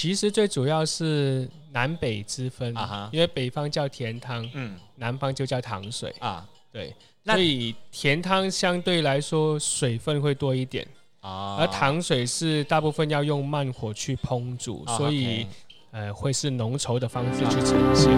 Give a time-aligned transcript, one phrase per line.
[0.00, 6.10] 其实最主要是南北之分啊，因为北方叫甜汤，嗯，南方就叫糖水。
[6.20, 6.42] 啊，
[6.72, 10.88] 对，所以甜汤相对来说水分会多一点
[11.20, 15.46] 啊，而糖水是大部分要用慢火去烹煮，啊、所以 okay
[15.90, 18.10] 呃会是浓稠的方式去呈现。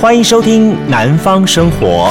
[0.00, 2.08] 欢迎收听《南方生活》。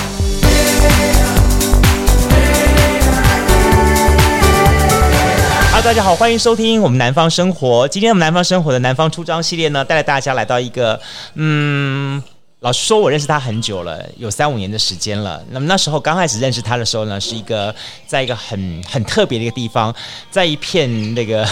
[5.82, 7.88] 大家好，欢迎收听我们南方生活。
[7.88, 11.00] 今天我们南方生活的南方出张系列呢，带着大家来到一个，
[11.36, 12.21] 嗯，
[12.60, 15.42] 老实说，我认识他很久了，有三五年的时间了。
[15.52, 17.74] 那么那时候刚开始认识他的时候呢，是一个
[18.05, 19.96] 在一个很很特别的一个地方，
[20.29, 21.47] 在一片那个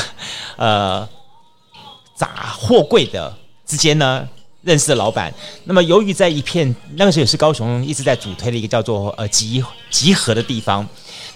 [0.57, 1.07] 呃
[2.13, 3.33] 杂货柜的
[3.65, 4.27] 之间呢，
[4.61, 5.33] 认识的老板。
[5.63, 10.85] 那么由于在一片那个时候也是高雄一直在主推的一个叫做呃集集合的地方。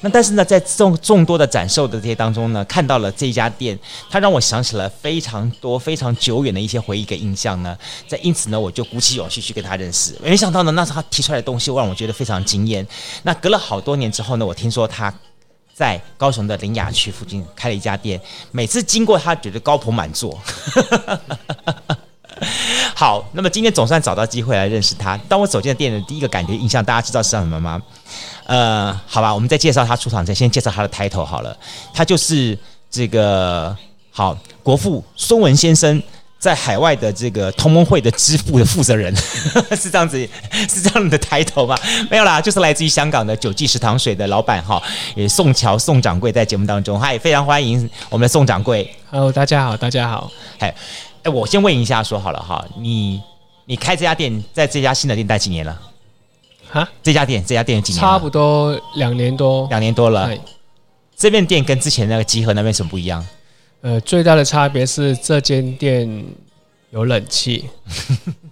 [0.04, 3.78] 那但是呢，在众众多的展售的这些当中呢，看到了这家店，
[4.10, 7.78] 它让我想起了非常多非常久远的一些回忆跟印象呢。
[8.08, 10.18] 在因此呢，我就鼓起勇气去跟他认识。
[10.24, 12.86] 没想到呢，那时候他提出来的东西，让我觉得非常惊艳。
[13.24, 15.14] 那隔了好多年之后呢，我听说他
[15.74, 18.20] 在高雄的林雅区附近开了一家店，
[18.52, 20.36] 每次经过他，觉得高朋满座。
[22.96, 25.16] 好，那么今天总算找到机会来认识他。
[25.30, 27.80] 当我走进了店的第一个感觉印象，大家知道是什么吗？
[28.52, 31.56] 呃，好吧，我们再介绍他出场前，先介绍他的 title 好了。
[31.94, 32.58] 他就是
[32.90, 33.74] 这个
[34.12, 36.04] 好国父孙文先生
[36.38, 39.16] 在海外的这个同盟会的支部的负责人，
[39.80, 40.20] 是这样子，
[40.68, 41.78] 是这样的 title 吗？
[42.10, 44.84] 没有啦，就是来自于香港的九记食堂水的老板哈，
[45.16, 48.94] 也宋乔宋掌柜在节目当中，嗨，非常欢迎我们的宋掌柜。
[49.10, 50.30] Hello，大家好，大家好。
[50.60, 50.76] 哎，
[51.24, 53.22] 哎，我先问一下，说好了哈，你
[53.64, 55.80] 你开这家店，在这家新的店待几年了？
[56.72, 58.00] 哈，这家店，这家店有几年？
[58.00, 60.30] 差不多两年多，两年多了。
[61.16, 63.24] 这边店跟之前那个集合那边什么不一样？
[63.82, 66.26] 呃，最大的差别是这间店
[66.92, 67.70] 有冷气。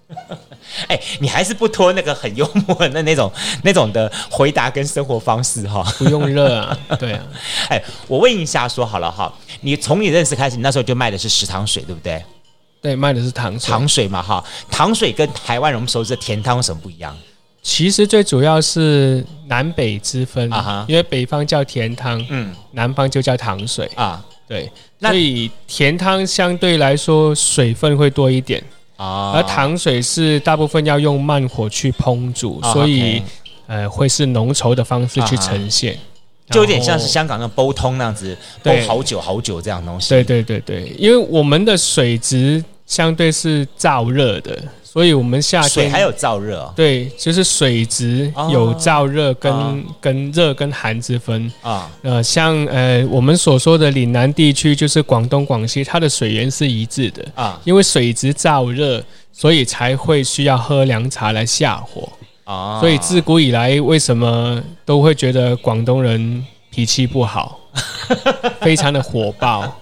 [0.87, 3.31] 哎，你还是不脱那个很幽默的那种
[3.63, 5.83] 那种的回答跟生活方式哈？
[5.97, 7.23] 不用热啊， 对啊。
[7.69, 12.23] 哎，我问一下，说好了哈，你从你认识开始，你那时候就卖的是食糖水，对不对？
[12.81, 13.71] 对，卖的是糖水。
[13.71, 17.17] 糖水嘛哈，糖水跟台湾我们熟知的甜汤有什么不一样？
[17.69, 23.87] 其实最主要是南北之分啊，因为北方叫甜汤，嗯，南方就叫糖水。
[23.93, 24.67] 啊，对，
[24.99, 28.61] 所以甜汤相对来说水分会多一点
[28.97, 33.21] 啊，而糖水是大部分要用慢火去烹煮，所以
[33.67, 35.95] 呃会是浓稠的方式去呈现，
[36.49, 40.09] 就有点像是香港的煲汤那样子，煲好久好久这样东西。
[40.09, 44.61] 对对对对，因为我们的水质相对是燥热的。
[44.83, 51.87] 所以，我们夏天水还有燥热、哦，对，就是水质有燥热跟、哦、跟热跟寒之分啊。
[52.01, 57.61] 呃，像呃我们所说的岭南地区，就是广东、广西，它的水源是一致的啊。
[57.63, 59.01] 因为水质燥热，
[59.31, 62.09] 所以才会需要喝凉茶来下火
[62.43, 62.79] 啊。
[62.79, 67.58] 所以自古以来，为什么都会觉得广东人脾气不好，
[68.61, 69.79] 非常的火爆？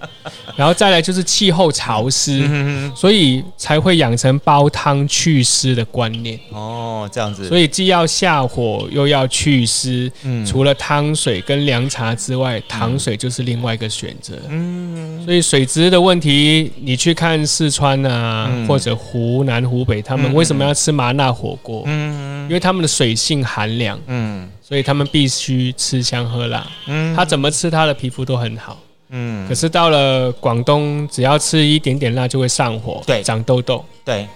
[0.55, 6.37] 然后再来就是气候潮湿，嗯、所以才会养成煲汤祛湿的观念。
[6.51, 7.47] 哦，这样子。
[7.47, 10.11] 所以既要下火，又要祛湿。
[10.23, 14.33] 嗯，除了汤水跟凉茶之外，糖水就是另外一个选择。
[14.49, 21.83] 嗯，所以水质的问题，你去看四川啊，嗯、或者湖南、湖北，他们为什么要吃麻辣火锅？
[21.85, 23.97] 嗯，因为他们的水性寒凉。
[24.07, 26.67] 嗯，所以他们必须吃香喝辣。
[26.87, 28.77] 嗯，他怎么吃，他的皮肤都很好。
[29.09, 33.85] 嗯，可是到了广东，只要吃一点点辣就会上火，对，长痘痘。
[34.03, 34.27] 对，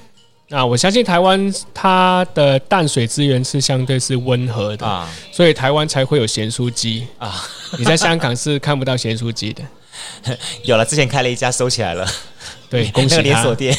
[0.48, 7.44] 那我相信台湾它的淡水资源是相对是温和的啊，所以台湾才会有咸酥鸡啊。
[7.78, 9.62] 你在香港是看不到咸酥鸡的，
[10.64, 12.08] 有了，之前开了一家收起来了，
[12.70, 13.16] 对， 恭喜他。
[13.18, 13.78] 那个连锁店。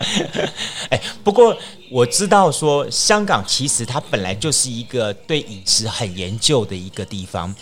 [0.88, 1.56] 哎，不过
[1.90, 7.54] 我知道说香港其实它本来就是一个对饮食很研究的一个地方。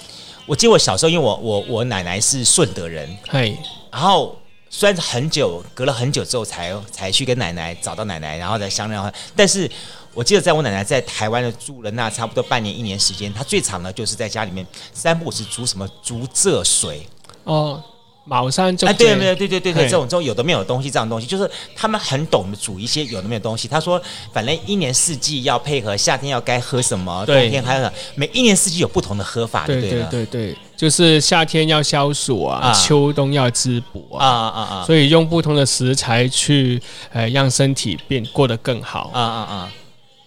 [0.47, 3.59] 我记得我小时候，因为我我我奶奶是顺德人，嘿，
[3.93, 4.35] 然后
[4.71, 9.13] 虽然是很久，隔了很久之后才才去跟奶奶找到奶奶，然后再商量。
[9.37, 9.71] 但是
[10.15, 17.07] 我记得在我奶奶在台湾的住了那差不多半年一年时间，她最长的就是在家里面三不五时煮什么竹蔗水
[17.45, 17.83] 哦。
[18.29, 23.67] 茅山就哎，对对对对对对，这种这种有的没有的东西，这样的东西就是他们很懂得煮一些有的没有的东西。
[23.67, 24.01] 他说，
[24.33, 30.03] 反正一年四季要配合，夏天要该喝什么，冬天还有每一年四季有不同的喝法，对对对？
[30.11, 34.27] 对对，就是夏天要消暑啊，秋冬要滋补啊。
[34.27, 36.81] 啊啊啊，所以用不同的食材去
[37.13, 39.11] 呃让身体变过得更好。
[39.15, 39.73] 啊啊啊，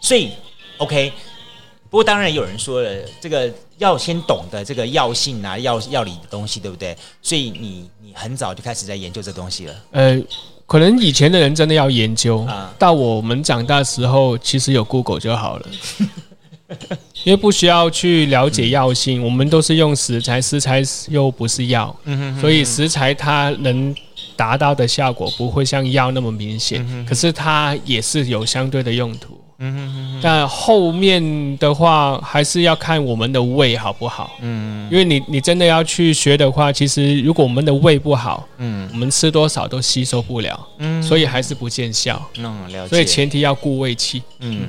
[0.02, 0.32] 所以
[0.78, 1.14] OK。
[1.92, 2.90] 不过当然有人说了，
[3.20, 6.98] 这个要先懂得这个药性啊、药药理的东西，对不对？
[7.22, 9.76] 所以你你很早就开始在研究这东西了。
[9.92, 10.18] 呃，
[10.66, 15.68] 可能以前的人真的要研究啊，到我们长大的时候，其实有 Google 就好了，
[17.26, 23.94] 因为不需要去了解药性，嗯、我们都是用食材，食材又不是药，嗯哼哼哼，所以食材它能
[24.38, 29.41] 达到的效果不会像药那么明显，可是它也是有相对的用途。
[29.64, 34.32] 嗯哼哼哼，但后面的话还是要看我们的胃好不好。
[34.42, 40.60] 嗯，因为你你真的要去学的话，其实如果我们的胃不好，嗯，我们吃多少都吸收不了。
[40.80, 42.22] 嗯，所以还是不见效。
[42.38, 42.90] 嗯，了解。
[42.90, 44.24] 所以前提要顾胃气。
[44.40, 44.68] 嗯。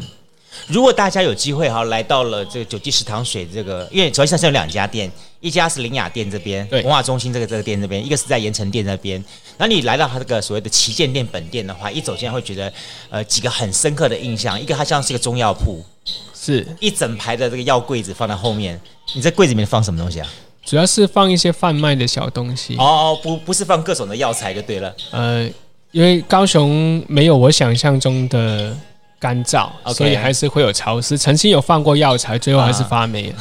[0.69, 5.11] 如果大家有机会哈，来到了这个九记食堂水这个，因为首先是有两家店，
[5.43, 9.23] 一家是林雅店这边，对，文化中心这个这个店这边，一个是在盐城店那边。
[9.59, 12.73] 那你来到他这个所谓的旗舰店本店的话，一走进来会觉得，
[13.11, 14.59] 呃，几个很深刻的印象。
[14.59, 15.85] 一个它像是一个中药铺，
[16.33, 18.81] 是一整排的这个药柜子放在后面。
[19.15, 20.29] 你在柜子里面放什么东西啊？
[20.65, 22.77] 主要是放一些贩卖的小东西。
[22.77, 24.95] 哦哦，不不是放各种的药材就对了。
[25.11, 25.51] 呃，
[25.91, 28.77] 因为高雄没有我想象中的。
[29.23, 31.17] 干燥.所以还是会有潮湿。
[31.17, 33.37] 曾经有放过药材，最后还是发霉了。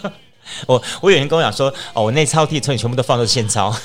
[0.00, 0.12] 啊、
[0.66, 3.70] 我我有人跟我讲说，哦，我那抽屉里全部都放的是现钞。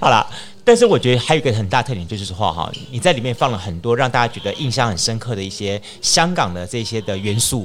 [0.00, 0.26] 好了，
[0.64, 7.62] 但是我觉得还有一个很大特点就是说哈，你在里面放了很多让大家觉得印象很深刻的一些香港的这些的元素，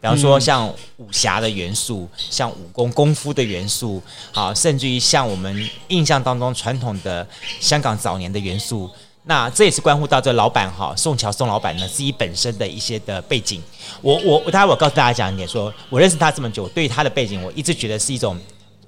[0.00, 4.02] 比方说像武侠的元素，像武功功夫的元素，
[4.32, 7.26] 好，甚至于像我们印象当中传统的
[7.60, 8.90] 香港早年的元素。
[9.24, 13.62] 那这也是关乎到这老板哈，宋桥宋老板呢自己本身的一些的背景。
[14.00, 18.38] 我我我，待会我告诉大家讲一点说，我认识他这么久，对他的背景，我一直觉得是一种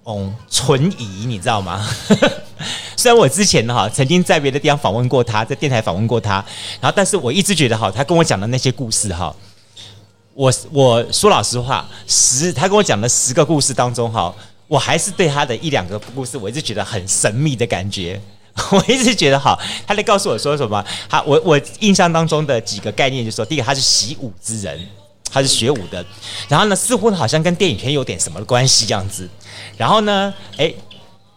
[0.05, 1.87] 嗯存疑，你知道吗？
[2.97, 6.45] 虽然我之前哈曾经在别的地方访问过他，在电台访问过他，
[6.81, 9.35] 然后但是我一直觉得哈，他跟我讲的那些故事哈，
[10.33, 14.35] 我我说老实话，十他跟我讲的十个故事当中哈，
[14.67, 18.19] 我还是对他的一两个故事，我一直觉得很神秘的感觉。
[18.71, 20.85] 我一直觉得好，他在告诉我说什么？
[21.09, 24.79] 他我我印象当中的几个概念就是说，第一个他是习武之人，
[25.31, 26.05] 他是学武的。
[26.49, 29.27] 然后呢，似乎好像跟电影圈有点什么关系这样子。
[29.79, 30.77] 然后呢，诶，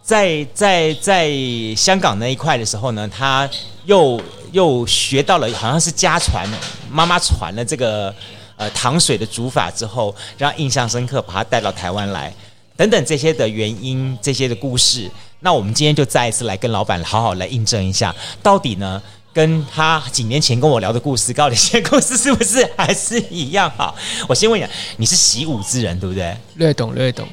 [0.03, 1.31] 在在在
[1.75, 3.49] 香港那一块的时候呢，他
[3.85, 4.21] 又
[4.51, 6.45] 又学到了，好像是家传，
[6.91, 8.13] 妈妈传了这个
[8.57, 12.33] 呃糖水的煮法之后，让印象深刻，把他带到台湾来，
[12.75, 15.09] 等等这些的原因，这些的故事。
[15.45, 18.99] 那我们今天就再一次来跟老板好好来印证一下，到底呢，
[19.31, 23.71] 跟他几年前跟我聊的故事，到底现在故事是不是还是一样？
[23.77, 23.93] 好，
[24.27, 26.35] 我先问一下，你是习武之人对不对？
[26.55, 27.27] 略懂略懂。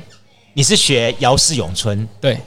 [0.53, 2.07] 你是学姚氏咏春？
[2.21, 2.39] 对，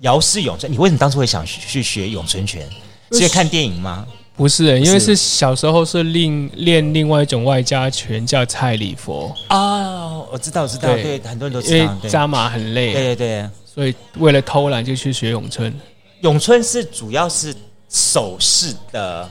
[0.00, 0.72] 姚氏咏春。
[0.72, 2.66] 你为什么当初会想去学咏春拳？
[3.10, 4.06] 是因为看电影吗？
[4.34, 9.36] 不是，因为是小时候是另练另外一种外家拳，叫蔡李佛。
[9.50, 11.84] 哦，我知道，我知道，对，对很多人都知道。
[11.84, 13.50] 因为扎马很累，对对对。
[13.72, 15.72] 所以为了偷懒就去学咏春。
[16.20, 17.54] 咏春是主要是
[17.88, 19.28] 手势的，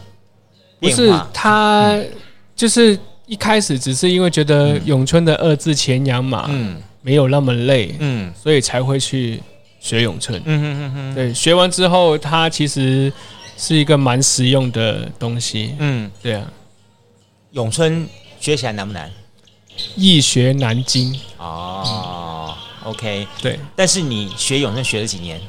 [0.79, 1.97] 不是他
[2.55, 2.97] 就是
[3.27, 9.41] 一开始只是因为觉得咏春的二字前仰马，嗯，没有那么累，嗯，所以才会去
[9.79, 10.41] 学咏春。
[10.45, 13.11] 嗯哼哼哼，对，学完之后它其实
[13.57, 15.75] 是一个蛮实用的东西。
[15.79, 16.51] 嗯，对啊。
[17.51, 18.07] 咏春
[18.39, 19.11] 学起来难不难？
[19.95, 22.20] 易学难精哦。
[22.83, 25.39] 嗯 OK，对，但是你学咏春学了几年？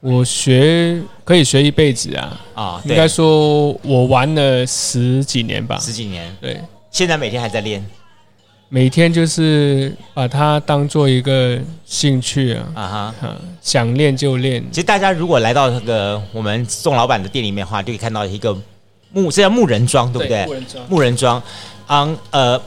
[0.00, 2.40] 我学可以学一辈子啊！
[2.54, 6.30] 啊，应该说我玩了十几年吧，十几年。
[6.42, 7.82] 对，现在每天还在练，
[8.68, 12.68] 每天就是把它当做一个兴趣啊！
[12.74, 14.62] 啊哈，想练就练。
[14.70, 18.54] 其实大家如果来到那个我们宋老板的店里面的话，就可以看到一个
[19.10, 20.44] 木，这叫木人桩，对不对？
[20.44, 21.42] 木人桩，木人桩，
[21.88, 22.60] 嗯，呃。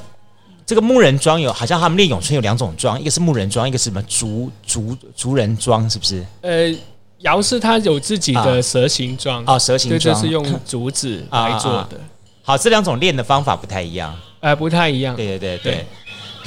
[0.68, 6.24] 这个木人桩有，好像他们练咏春有两种桩，一个是木人桩，一个是什么竹竹竹人桩，是不是？
[6.42, 6.76] 呃，
[7.20, 11.78] 姚氏他有自己的蛇形桩啊，蛇形桩就是用竹子 来做的。
[11.78, 15.16] 啊啊啊好，这两种练的方法不太一样，呃，不太一样。
[15.16, 15.72] 对对对对。
[15.74, 15.86] 对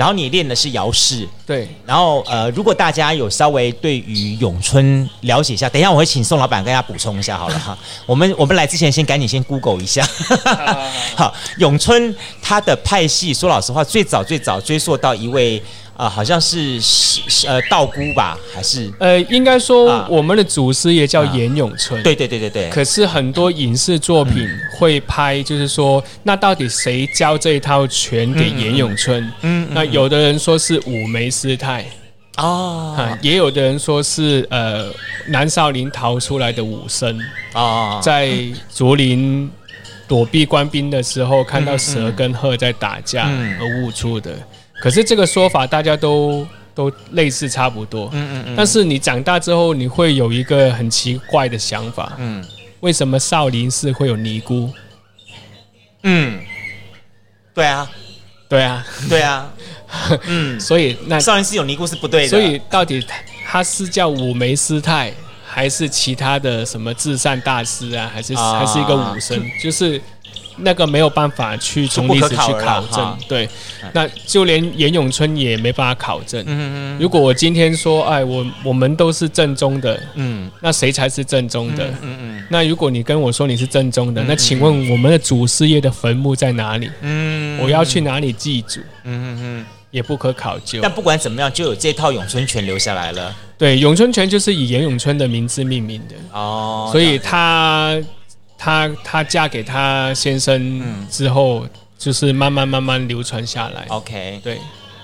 [0.00, 1.68] 然后你练的是姚氏，对。
[1.84, 7.76] 然后呃，如果大家有稍微对于咏春了解一下，等一下我会请宋老板跟大家补充一下好了哈。
[8.06, 10.02] 我们我们来之前先赶紧先 Google 一下。
[11.14, 15.62] 好，咏春它的派系，说老实话，最早最早追溯到一位。
[16.00, 18.90] 啊，好像是是呃道姑吧，还是？
[18.98, 22.02] 呃，应该说我们的祖师爷叫严永春。
[22.02, 22.70] 对对对对对。
[22.70, 29.30] 可是很多影视作品会拍，就是说，那到底谁教这一套拳给严永春？
[29.42, 31.84] 嗯，那有的人说是五眉师太。
[32.36, 34.90] 啊，也有的人说是呃
[35.26, 37.20] 南少林逃出来的武僧。
[37.52, 38.32] 啊，在
[38.74, 39.50] 竹林
[40.08, 43.28] 躲避官兵的时候看到蛇跟鹤在打架
[43.60, 44.32] 而悟出的。
[44.80, 48.08] 可是这个说法大家都都类似差不多。
[48.12, 48.54] 嗯嗯嗯。
[48.56, 52.14] 但是你长大之后，你会有一个很奇怪的想法。
[52.18, 52.44] 嗯。
[52.80, 54.72] 为什么少林寺会有尼姑？
[56.02, 56.40] 嗯。
[57.54, 57.90] 对啊。
[58.48, 58.86] 对啊。
[59.08, 59.52] 对啊。
[60.26, 60.58] 嗯。
[60.58, 62.28] 所以那少林寺有尼姑是不对的。
[62.28, 63.04] 所以到底
[63.46, 65.12] 他是叫五眉师太？
[65.52, 70.00] 还是其他的什么至善大师啊，还是、啊、还是一个武僧，就是
[70.62, 73.18] 那个没有办法去从历史去考证。
[73.28, 73.48] 对，
[73.92, 76.42] 那就连严咏春也没办法考证。
[76.46, 76.98] 嗯嗯。
[77.00, 81.86] 如果我今天说，哎，我我们都是正宗的，嗯，那谁才是正宗的？
[82.02, 82.44] 嗯嗯。
[82.50, 86.90] 那如果你跟我说你是正宗的，那请问我们的祖师爷的坟墓在哪里？
[87.00, 88.80] 嗯，我要去哪里祭祖？
[89.04, 89.66] 嗯嗯嗯。
[89.90, 93.34] 也不可考究，但不管怎么样，就有这套咏春拳留下来了。
[93.58, 97.98] 对，咏春拳就是以严咏春的名字命名的哦，所以她
[98.60, 101.66] 她她嫁给她先生之后，
[101.98, 103.86] 就是慢慢慢慢流传下来。
[103.88, 104.58] OK，对。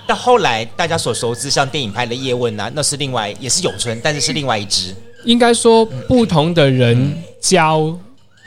[0.05, 4.95] 到后来大家所熟知，像电影拍的叶问啊，那是另外也是咏春，但是是另外一支。
[5.25, 7.97] 应该说，不同的人教。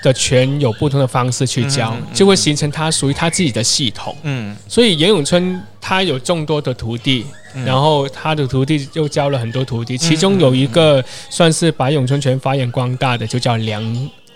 [0.02, 4.16] 的拳有不同的方式去教，嗯嗯、就会形成他属于他自己的系统。
[4.22, 13.84] 嗯，所以严咏春他有众多的徒弟，嗯、然后他的徒弟又教了很多徒弟，其中有一个算是把咏春拳发扬光大的，就叫梁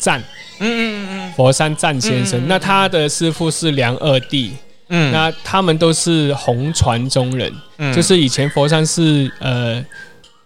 [0.04, 0.20] 赞。
[0.60, 4.52] 嗯嗯嗯佛山赞先生，那他的师傅是梁二弟。
[4.88, 9.84] 嗯，那他们都是红船中人，嗯、就是以前佛山是呃。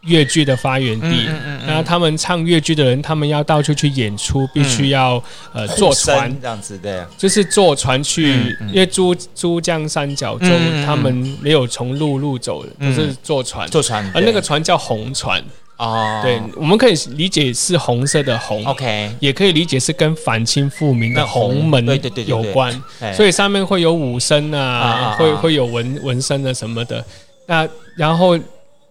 [0.02, 5.22] 粤剧的发源地，嗯嗯嗯、然后他们唱粤剧的人，他们要到处去演出，必须要、
[5.52, 6.34] 嗯、呃坐船。
[6.40, 11.12] 这样子的，就是坐船去，因为珠珠江三角洲，嗯、他们
[11.42, 15.44] 没有从陆路走都是坐船，坐船，而那个船叫红船
[15.78, 22.82] 哦，对，我们可以理解是红色的红，OK，也可以理解是跟反清复明的红门对对对有关，
[23.14, 27.04] 所以上面会有武生啊，会会有纹纹身的什么的，
[27.46, 28.38] 那然后。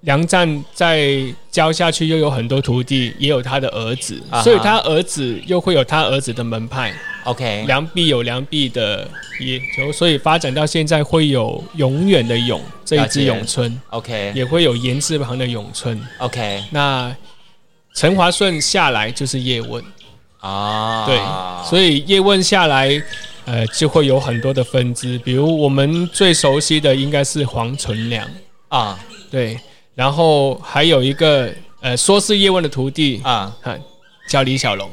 [0.01, 1.09] 梁赞在
[1.49, 4.43] 教下去，又有很多徒弟，也有他的儿子，uh huh.
[4.43, 6.93] 所以他儿子又会有他儿子的门派。
[7.23, 9.09] OK，梁壁有梁壁的，
[9.41, 13.81] 也就所以发展到现在会有永远的永这一支永春。
[13.89, 15.99] OK，也会有言字旁的永春。
[16.19, 17.13] OK，那
[17.95, 19.83] 陈华顺下来就是叶问
[20.39, 22.89] 啊，uh 对，所以叶问下来，
[23.45, 28.25] 呃，就会有很多的分支，比如我们最熟悉的应该是黄纯良
[28.69, 29.31] 啊，uh.
[29.31, 29.59] 对。
[29.97, 31.51] 然后还有一个
[31.81, 33.51] 呃，说是叶问的徒弟啊，
[34.29, 34.87] 叫李小龙。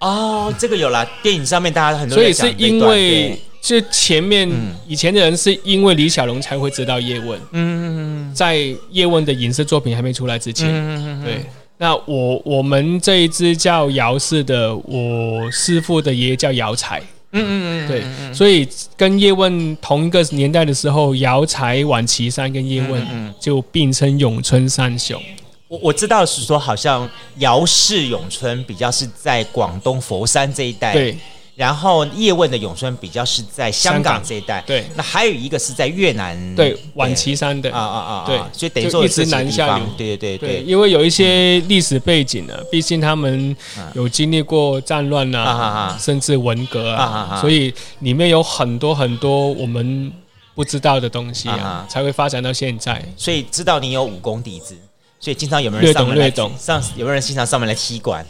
[0.00, 2.16] 哦，这个有啦，电影上面大家很多。
[2.16, 4.50] 所以是因为就前面
[4.88, 7.40] 以前的人是因为李小龙才会知道叶问。
[7.52, 8.34] 嗯。
[8.34, 8.56] 在
[8.90, 11.44] 叶问的影视作品还没出来之前，嗯嗯对。
[11.76, 17.00] 那我我们这一支叫姚氏的，我师父的爷爷叫姚才。
[17.32, 18.66] 嗯嗯嗯，对，所以
[18.96, 25.20] 跟叶问同一个年代的时候，姚才、晚岐山跟叶问就并称咏春三雄。
[25.68, 30.92] 我我知道是说，好像姚氏咏春比较是在广东佛山这一带。
[30.92, 31.18] 对。
[31.58, 34.86] 然后叶问的咏春比较是在香港这一带，对。
[34.94, 40.62] 那还有一个是在越南，对，晚岐山的，啊啊啊，对，所以等于说一直南下流，对对对对。
[40.62, 43.56] 因为有一些历史背景呢，毕竟他们
[43.94, 50.12] 有经历过战乱啊，甚至文革啊，所以里面有很多很多我们
[50.54, 53.04] 不知道的东西啊，才会发展到现在。
[53.16, 54.76] 所以知道你有武功底子，
[55.18, 56.80] 所以经常有没有人上门来上？
[56.94, 58.24] 有没有人经常上门来踢馆？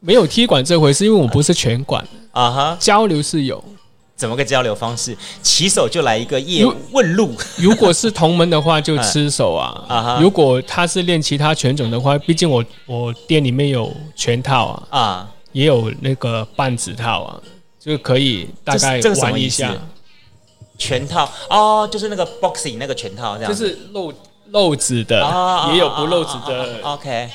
[0.00, 2.06] 没有踢馆这回事，因为我不是拳馆。
[2.32, 3.62] 啊哈，交流是有，
[4.14, 5.16] 怎么个交流方式？
[5.42, 7.32] 起手就来一个叶问路。
[7.56, 9.82] 如果是同门的话，就吃手啊。
[9.88, 17.40] 啊哈，如果他是练其他拳种的话，毕竟我我店里面有拳套啊，啊，也有那个半指套啊，
[17.80, 19.74] 就可以大概玩一下。
[20.78, 24.12] 拳套哦，就是那个 boxing 那个拳套这样，就是露
[24.50, 25.16] 露指的，
[25.72, 26.78] 也有不露指的。
[26.82, 27.28] OK，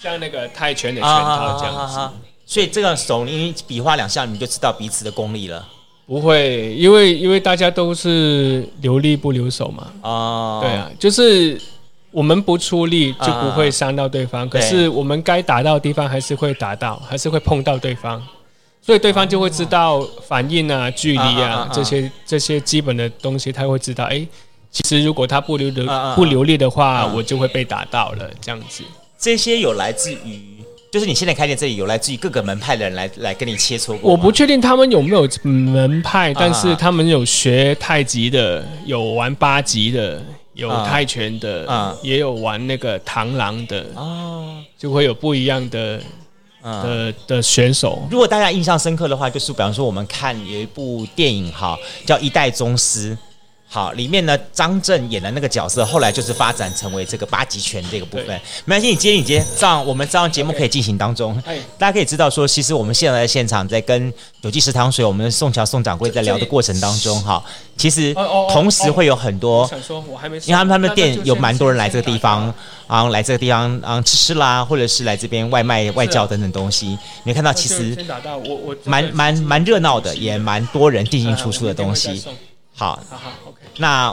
[0.00, 1.98] 像那个泰拳的拳套这样子。
[2.46, 5.66] 所以这个手，你比划两下，你就知道彼此的功力了。
[6.06, 9.86] 不会，因为因为大家都是留力不留手嘛。
[10.00, 11.60] 哦，对啊，就是
[12.10, 18.22] 我们不出力就不会伤到对方，可是我们该打到的地方还是会打到，还是会碰到对方，
[18.80, 24.04] 所以对方就会知道反应啊、距离啊这些这些基本的东西，他会知道。
[24.04, 24.26] 哎，
[24.70, 28.30] 其实如果他不留的不留力的话，我就会被打到了。
[28.40, 28.82] 这样子，
[29.18, 30.56] 这些有来自于。
[30.90, 34.10] 就是你现在开店这里有来自于各个门派的人来来跟你切磋过。
[34.10, 40.18] 我不确定他们有没有门派，但是他们有学太极的，有玩八极的，
[40.54, 46.00] 有泰拳的，也有玩那个螳螂的，哦，就会有不一样的
[46.62, 48.08] 的的选手。
[48.10, 53.14] 如果大家印象深刻的话，就是比方说我们看有一部电影哈，叫《一代宗师》。
[53.70, 58.26] 好，里面呢，张震演的那个角色，后来就是发展成为这个八极拳这个部分。
[58.26, 61.36] 对没关系，你接你接，这样我们这样节目可以进行当中。
[61.76, 64.10] 大家可以知道说，其实我们现在在现场在跟
[64.42, 67.44] 九记食堂水，我们的宋乔宋掌柜在聊的过程当中，哈，
[67.76, 68.14] 其实
[68.50, 72.52] 同时会有很多，想说我还没，因为他们他们店有蛮多人来这个地方，
[72.86, 76.94] 啊，来这个地方啊吃吃啦，或者是来这边外卖外教等等东西。
[76.94, 77.94] 啊、你看到其实
[78.84, 82.24] 蛮蛮蛮热闹的，也蛮多人进进出出的东西。
[82.78, 83.58] 好，好好，OK。
[83.78, 84.08] 那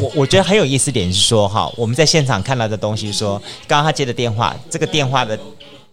[0.00, 5.38] 我我觉得很有意思点是说，哈，我们在现场看到的东西说，说刚刚他接的电话，这个电话的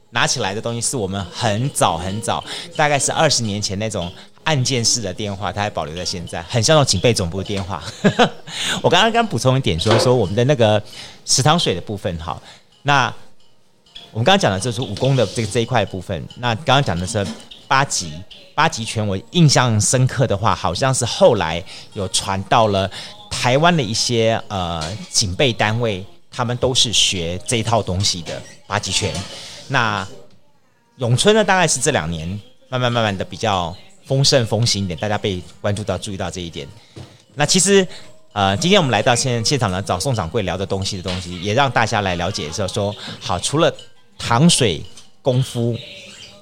[0.10, 2.44] 拿起来的东西是我们很早很早，
[2.76, 4.12] 大概是二十年前那种
[4.46, 7.84] 按键式的电话，它还保留在现在，很像那种警备总部的电话。
[8.82, 10.82] 我刚刚刚补充一点说，说我们的那个
[11.26, 12.42] 食堂水的部分，哈，
[12.82, 13.14] 那
[14.12, 17.24] 我们刚刚讲的就是武功的这个这一块部分，那刚刚讲的是。
[17.72, 18.12] 八极
[18.54, 21.64] 八极拳，我印象深刻的话，好像是后来
[21.94, 22.92] 有传到了
[23.30, 29.14] 台湾的一些呃警备单位，他们都是学这一套东西的八极拳。
[29.70, 30.06] 那
[30.98, 32.28] 咏春呢，大概是这两年
[32.68, 33.74] 慢慢慢慢的比较
[34.06, 36.68] 丰盛风行一点，大家被关注到注意到这一点。
[37.36, 37.88] 那其实
[38.34, 43.74] 呃，今天我们来到现现场呢，找宋掌柜聊的东西的东西，也让大家来了解的时候说，好，除了
[44.18, 44.84] 糖水
[45.22, 45.74] 功夫。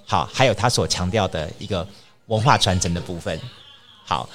[0.09, 1.87] 好，还有他所强调的一个
[2.25, 3.39] 文化传承的部分。
[4.03, 4.27] 好，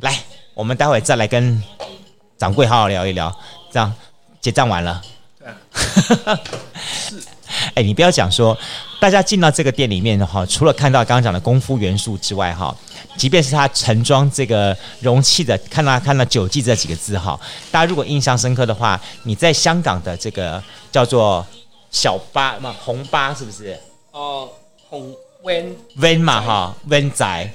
[0.00, 1.62] 来，我们待会再来跟
[2.36, 3.34] 掌柜好好聊一聊。
[3.72, 3.90] 这样
[4.38, 5.02] 结账完了。
[5.38, 6.38] 对啊。
[6.84, 7.22] 是。
[7.74, 8.56] 哎，你不要讲说，
[9.00, 12.76] 大家进到这个店里面的话，除了看到刚刚讲的功夫元素之外，哈，
[13.16, 17.40] 即便是他盛装这个容器的，看到看到九记这几个字，哈，
[17.70, 20.62] 大家如果印象深刻的话，你在香港的这个
[20.92, 21.46] 叫做
[21.90, 23.80] 小巴嘛，红巴是不是？
[24.10, 24.50] 哦。
[25.42, 27.50] 温温嘛哈，温仔，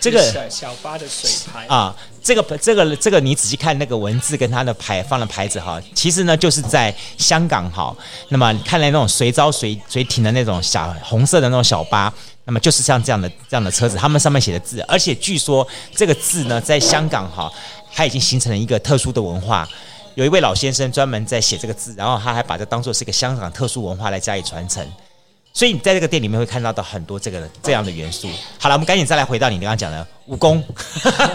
[0.00, 7.94] 这个小巴的水牌啊，这个这个这个你仔细看那个文字跟它的牌放的牌子哈，其实呢就是在香港哈，
[8.28, 12.12] 那么看来那种随招随随停的那种小红色的那种小巴，
[12.44, 17.52] 那么就是像这样的这样的车子，他们上面写的字，而且据说这个字呢在香港哈，
[17.92, 19.68] 它已经形成了一个特殊的文化，
[20.14, 24.86] 有一位老先生专门在写这个字，然后他还把这当做是一个香港特殊文化来加以传承。
[25.52, 28.28] 所以你在这个店里面会看到的很多这个这样的元素。
[28.60, 30.62] 好了，我们赶紧再来回到你刚刚讲的武功。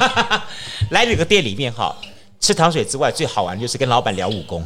[0.92, 1.94] 来这个店里面哈，
[2.40, 4.66] 吃糖水之外，最好玩就是跟老板聊武功。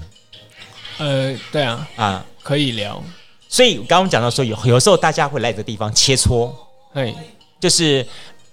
[0.99, 3.03] 呃，对啊，啊，可以聊。
[3.49, 6.53] 所以刚刚讲到说，有有时候大家会来这个地方切磋，
[6.93, 7.15] 对，
[7.59, 8.05] 就是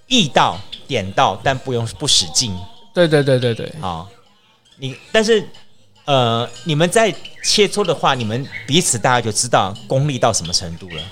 [0.07, 2.57] 意到点到，但不用不使劲。
[2.95, 4.09] 对对对对对，好，
[4.79, 5.47] 你但是。
[6.05, 11.03] 呃，你们在切磋的话，你们彼此大概就知道功力到什么程度了。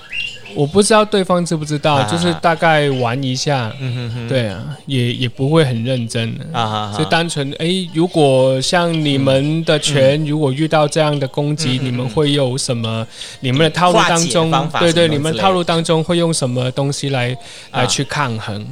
[0.55, 13.07] 我不知道对方知不知道，啊、就是大概玩一下，嗯哼哼，对啊，也也不会很认真啊，就单纯哎，如果像你们的拳，嗯、如果遇到这样的攻击，嗯、你们会有什么？
[13.39, 17.31] 你们的套路当中，对对，你们套路当中会用什么东西来、
[17.71, 18.63] 啊、来去抗衡？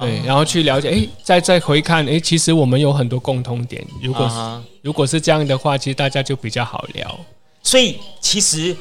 [0.00, 3.84] 对，然后去了解，哎，再再回看，哎，其实我们有很多共通点。
[4.02, 4.60] 如果是、uh.
[4.80, 7.20] 如果是这样的话，其实大家就比较好聊。
[7.62, 8.74] 所以，其实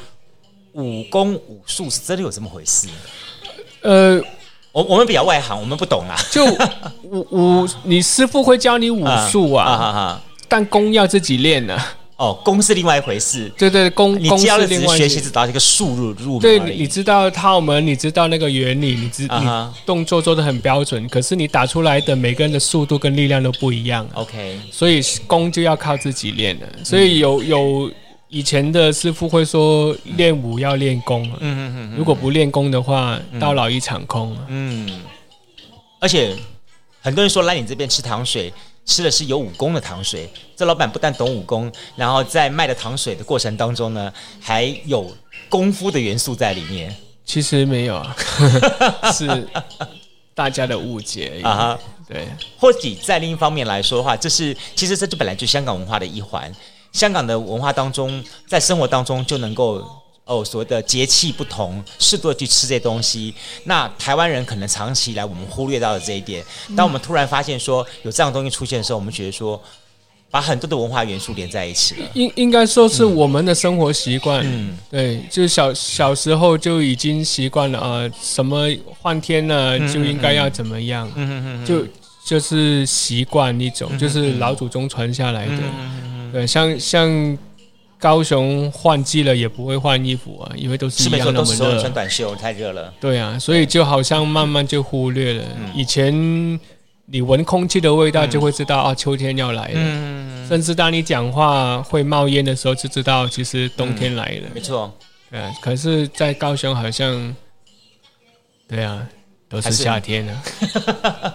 [0.71, 2.87] 武功武术是真的有这么回事？
[3.81, 4.21] 呃，
[4.71, 6.15] 我我们比较外行，我们不懂啊。
[6.31, 6.45] 就
[7.03, 10.17] 武武，你师傅会教你武术啊，uh, uh, uh, uh, uh.
[10.47, 11.95] 但功要自己练呢、啊。
[12.19, 13.49] 哦，功是另外一回事。
[13.57, 16.41] 对对，功你教的只是学习，只到一个速入入门。
[16.41, 19.67] 对，你知道套门，你知道那个原理，你知、uh huh.
[19.67, 24.05] 你动作做的很标准，可是你打出来的每个人的速度跟力量都不一样。
[24.15, 26.67] OK，所以功就要靠自己练了。
[26.83, 27.89] 所以有有
[28.27, 31.25] 以前的师傅会说，练武要练功。
[31.39, 34.35] 嗯嗯嗯，如果不练功的话，到老一场空。
[34.49, 34.89] 嗯，
[35.99, 36.35] 而且
[37.01, 38.51] 很多人说来你这边吃糖水。
[38.89, 45.15] 吃的是有武功的糖水，这老板不但懂武功，然后在卖的糖水的过程当中呢，还有
[45.47, 46.93] 功夫的元素在里面。
[47.23, 48.15] 其实没有啊，
[49.13, 49.47] 是
[50.33, 51.79] 大家的误解啊。
[52.07, 52.27] 对，
[52.59, 56.51] 或许在另一方面来说的话，这是其实这就本来就是香港文化的一环。
[56.91, 59.87] 香港的文化当中，在生活当中就能够。
[60.29, 63.33] 哦，所谓的节气不同，适度的去吃这些东西。
[63.63, 66.45] 那台湾人可能长期以来我们忽略到了这一点。
[66.77, 69.59] 当我们突然发现说有这样的东西出现的时候，我们觉得说
[70.29, 72.07] 把很多的文化元素连在一起了。
[72.13, 74.45] 应应该说是我们的生活习惯。
[74.45, 78.67] 嗯，对，就是小小时候就已经习惯了啊、呃，什么
[79.01, 81.11] 换天了就应该要怎么样。
[81.15, 81.83] 嗯嗯嗯，就
[82.23, 85.57] 就是习惯一种，就是老祖宗传下来的。
[86.31, 87.37] 对，像像。
[87.99, 92.93] 高雄换季了也不会换衣服啊，因为都是一样那么热，穿短袖太热了。
[92.97, 95.43] 对啊，所以就好像慢慢就忽略了。
[95.57, 96.57] 嗯、以前
[97.07, 99.73] 你闻空气的味道就会知道、嗯、啊，秋天要来了。
[99.75, 104.43] 嗯、甚至当你讲话会冒烟的时候，就知道其实冬天来了。
[104.45, 104.89] 嗯、没错。
[105.29, 107.35] 对啊，可是，在高雄好像，
[108.65, 109.05] 对啊，
[109.49, 110.41] 都是夏天啊。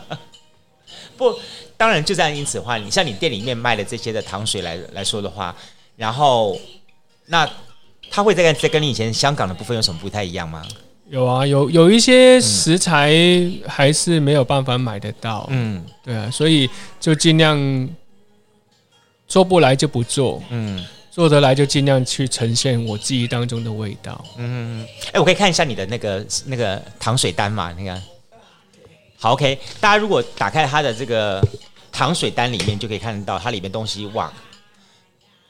[1.19, 1.39] 不，
[1.77, 2.35] 当然就这样。
[2.35, 5.55] 因此的话，你像你店里面卖的这些的糖水来来说的话。
[5.97, 6.59] 然后，
[7.27, 7.49] 那
[8.11, 10.63] 他会再跟再跟你以前香港的部分有什么不太一样吗？
[11.11, 13.13] 有啊，有有一些食材
[13.67, 15.47] 还是没有办法买得到。
[15.51, 17.89] 嗯，对啊，所以就尽量
[19.29, 20.43] 做不来就不做。
[20.49, 24.25] 嗯，做得来就尽量去呈现我记忆当中的味道。
[24.39, 27.73] 嗯，哎，我可以看一下你的那个那个糖水单嘛？
[27.75, 28.03] 那个，
[29.17, 31.41] 好，OK，大家如果打开它的这个
[31.93, 34.33] 糖水单里面，就可以看得到它里面东西哇。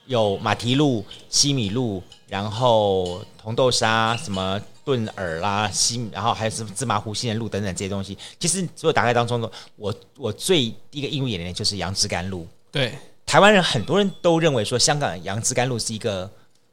[0.07, 8.17] 有马蹄露、西米露，然后红豆沙、什么炖耳啦、西，然后还有什么芝麻糊、杏仁露等等这些东西。
[8.39, 12.47] 其实所有打开当中的，我我最第一个映入眼帘的就是杨枝甘露。
[12.71, 12.93] 对，
[13.25, 16.31] 台湾人很多人都认为说，香港杨枝甘露是一个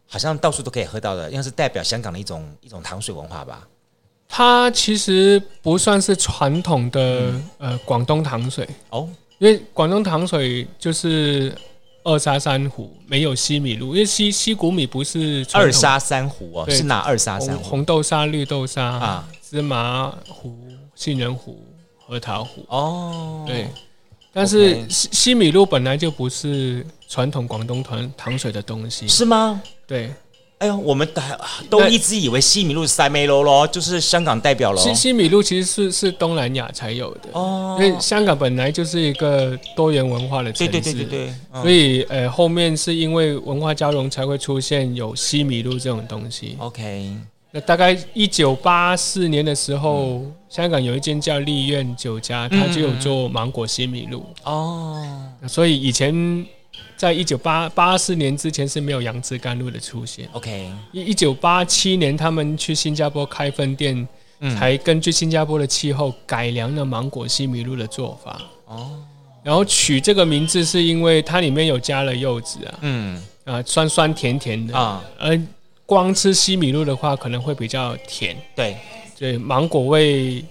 [0.07, 3.65] 好像到处都可以喝到的，应该是代表香港的一种一种糖水文化吧。
[4.27, 9.07] 它其实不算是传统的、嗯、呃广东糖水哦，
[9.39, 11.55] 因为广东糖水就是。
[12.03, 17.63] 二沙三湖没有西米露，因为西西谷米不是二沙三湖哦，是哪二沙三湖？
[17.63, 20.57] 红豆沙、绿豆沙啊，芝麻糊、
[20.95, 21.63] 杏仁糊、
[21.99, 23.67] 核桃糊哦，对。
[24.33, 29.61] 但是西西米露本来就不是传统广东糖糖水的东西，是吗？
[29.85, 30.13] 对。
[30.61, 31.07] 哎呦，我们
[31.71, 34.79] 都一直以为西米露是塞梅罗咯，就是香港代表咯。
[34.79, 41.33] 西西米露其实是是东南亚才有的哦，因为香港本来就是一个多元文化的城市，对对对对对。
[41.51, 46.55] 嗯、所以呃，后面是因为文化交融才会出现有西米露这种东西。
[46.59, 47.11] OK，
[47.49, 55.01] 那大概一九八四年的时候，嗯、香港有一间叫丽苑酒家，它就有做芒果西米露哦，
[55.47, 56.45] 所以以前。
[57.01, 60.29] 在一九八八四年之前是没有杨枝甘露的出现。
[60.33, 64.07] OK，一一九八七年他们去新加坡开分店，
[64.39, 68.39] 嗯、才根据新加坡的气候改良了芒果西米露的做法。
[68.67, 68.99] 哦，
[69.41, 75.41] 然后取这个名字是因为它里面有加了柚子啊，嗯啊，酸酸甜甜的啊，而
[75.87, 78.37] 光吃西米露的话可能会比较甜。
[78.55, 78.77] 对，
[79.17, 80.45] 对，芒果味。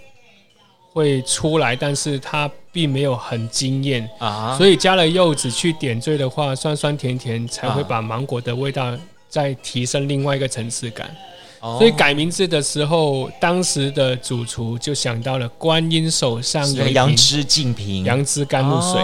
[0.93, 4.09] 会出来，但是它并没有很惊艳。
[4.18, 8.96] 啊，所以加了柚子去点缀的话，酸酸甜甜才会把芒果的味道
[9.28, 11.14] 再提升另外一个层次感。
[11.61, 18.02] 所以改名字的时候，当时的主厨就想到了观音手上有杨枝净瓶。
[18.02, 18.98] 杨枝甘露水，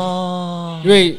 [0.83, 1.19] 因为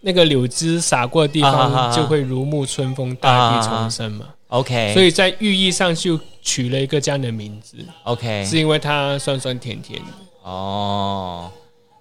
[0.00, 4.24] 那个柳枝洒过的地方就会如沐春风，大地重生嘛。
[4.46, 7.76] OK，所以在寓意上就取了一个这样的名字。
[8.04, 10.06] OK，是因为它酸酸甜甜的。
[10.42, 11.50] 哦，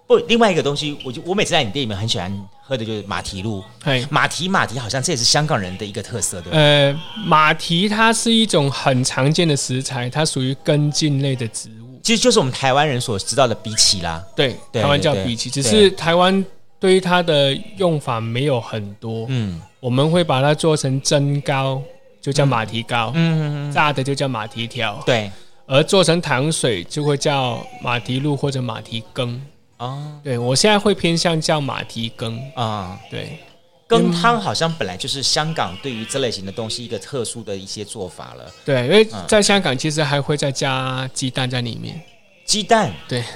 [0.07, 3.63] 不，另外一个东西，我就我每次在你店里面很喜欢喝的就是马蹄露。
[3.83, 6.57] 嘿马蹄马蹄好像这也是香港人的一个特色，对吧？
[6.57, 14.23] 呃，马蹄它是一种很常见的食材，它属于根茎类的植物，其实就是我们台湾人所知道的荸荠啦。
[14.35, 16.43] 对，台湾叫荸荠，只是台湾
[16.79, 19.25] 对于它的用法没有很多。
[19.27, 21.81] 嗯，我们会把它做成蒸糕。
[22.19, 25.31] 就叫马蹄糕，嗯，炸的就叫马蹄条，对，
[25.65, 29.41] 而做成糖水就会叫马蹄露或者马蹄羹，
[29.77, 33.39] 哦，对，我现在会偏向叫马蹄羹啊，对，
[33.87, 42.01] 羹汤好像本来就是香港对于这类型的东西一个特殊的一些做法了，对，因为在香港其实还会再加鸡蛋在里面，
[42.45, 43.23] 鸡蛋，对。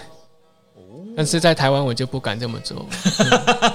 [1.13, 2.87] 但是在台湾我就不敢这么做。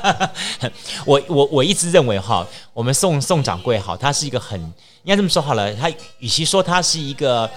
[1.04, 7.48] 我我我一直认为哈，我们宋宋掌柜哈，他是一个很应该这么说好了，他与其说他是一个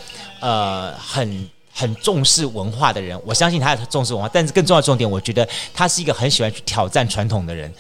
[0.41, 7.73] 呃很很重视文化的人，我相信他重视文化，但是更重要的重点，我觉得他是一个很喜欢去挑战传统的人，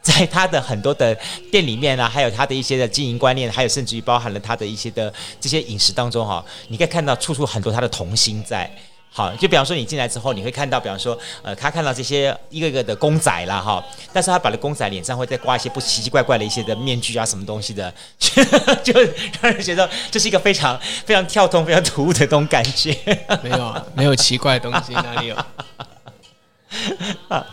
[0.00, 1.14] 在他的很多的
[1.50, 8.70] 店里面啊，还有他的一些的经营观念，还有甚至于包含了他的一些的这些饮食当中哈，你可以看到处处很多他的童心在。
[9.14, 18.94] 好，就比方说你进来之后，你会看到，比方说，呃，他看到这些一个一个的公仔啦，哈，但是他把那公仔脸上会再挂一些不奇奇怪怪的一些的面具啊，什么东西的，就
[19.42, 22.96] 让人觉得这是一个非常非常跳动、非常突兀的这种感觉。
[23.42, 25.36] 没有啊，没有奇怪的东西，哪里有？
[27.28, 27.46] 啊，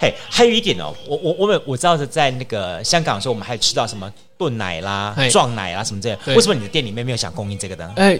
[0.00, 7.92] 嘿，还有一点哦，我我我们我知道是在那个香港的时候，我们还有吃到什么炖奶啦、撞奶啦什么这些，对为什么你的店里面没有想供应这个的？
[7.96, 8.18] 哎。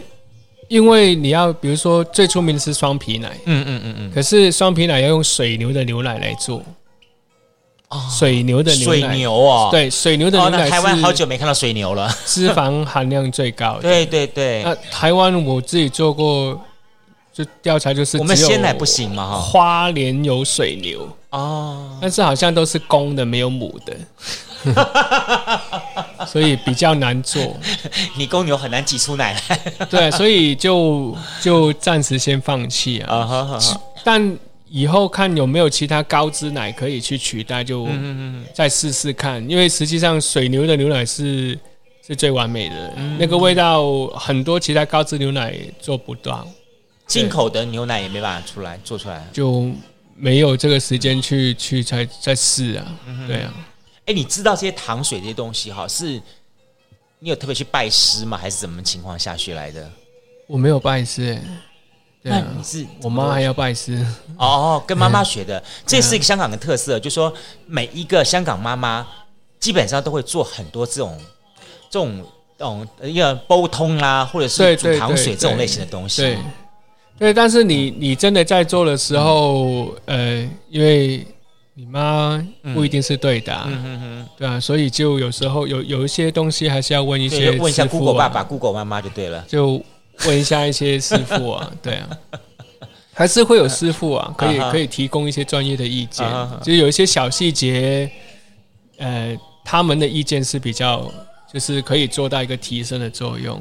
[0.73, 6.63] 因为你要，比如说最出名的是双皮奶，嗯嗯嗯嗯，可是双皮奶要用水牛的牛奶来做，
[8.11, 10.71] 水牛的牛奶，水牛哦，对，水牛的牛奶。
[10.71, 13.83] 台湾好久没看到水牛了，脂肪含量最高的。
[13.85, 14.63] 对对对。
[14.63, 16.59] 那台湾我自己做过，
[17.35, 19.39] 就调查就是我们鲜奶不行吗？
[19.39, 23.97] 花莲有水牛哦，但是好像都是公的，没有母的。
[26.27, 27.57] 所以比较难做，
[28.17, 29.59] 你公牛很难挤出奶来。
[29.87, 33.25] 对，所以就就暂时先放弃啊。
[33.25, 33.81] Uh huh huh.
[34.05, 37.89] 但以后看有没有其他高脂奶可以去取代，就
[38.55, 39.45] 再试试看。
[39.51, 41.59] 因为实际上水牛的牛奶是
[42.07, 46.47] 是最完美的，嗯、那个味道很多其他高脂牛奶做不到。
[47.07, 49.71] 进口的牛奶也没办法出来做出来，就
[50.23, 52.87] 没有这个时间去去再再试啊。
[53.27, 53.53] 对啊。
[54.07, 56.23] 哎，你知道这些糖水这些东西哈，是
[57.19, 58.39] 你有特别去拜师吗？
[58.39, 59.91] 还是什么情况下学来的？
[60.47, 61.37] 我没有拜师，
[62.23, 64.07] 那你是我妈还要拜师
[64.37, 67.33] 哦，跟妈妈学的，这是一个香港的特色，就是说
[67.67, 69.05] 每一个香港妈妈
[69.59, 71.21] 基本上都会做很多这种
[71.91, 72.25] 这种
[72.57, 76.39] 这种一个煲汤啊，或者是煮糖水这种类型的东西。
[77.19, 81.27] 对，但是你你真的在做的时候，呃，因为。
[81.75, 82.39] 你妈
[82.75, 89.83] 不一定是对的，嗯对啊，所以就有时候有有一些东西还是要问一些问一下 Google 爸爸、Google 妈妈就对了，就
[90.27, 92.11] 问一下一些师傅啊， 对啊，
[93.15, 96.27] 还是会有师傅啊，可以可以提供一些专业的意见，
[96.63, 98.09] 就有一些小细节，
[98.99, 101.11] 呃，他们的意见是比较
[101.51, 103.61] 就是可以做到一个提升的作用。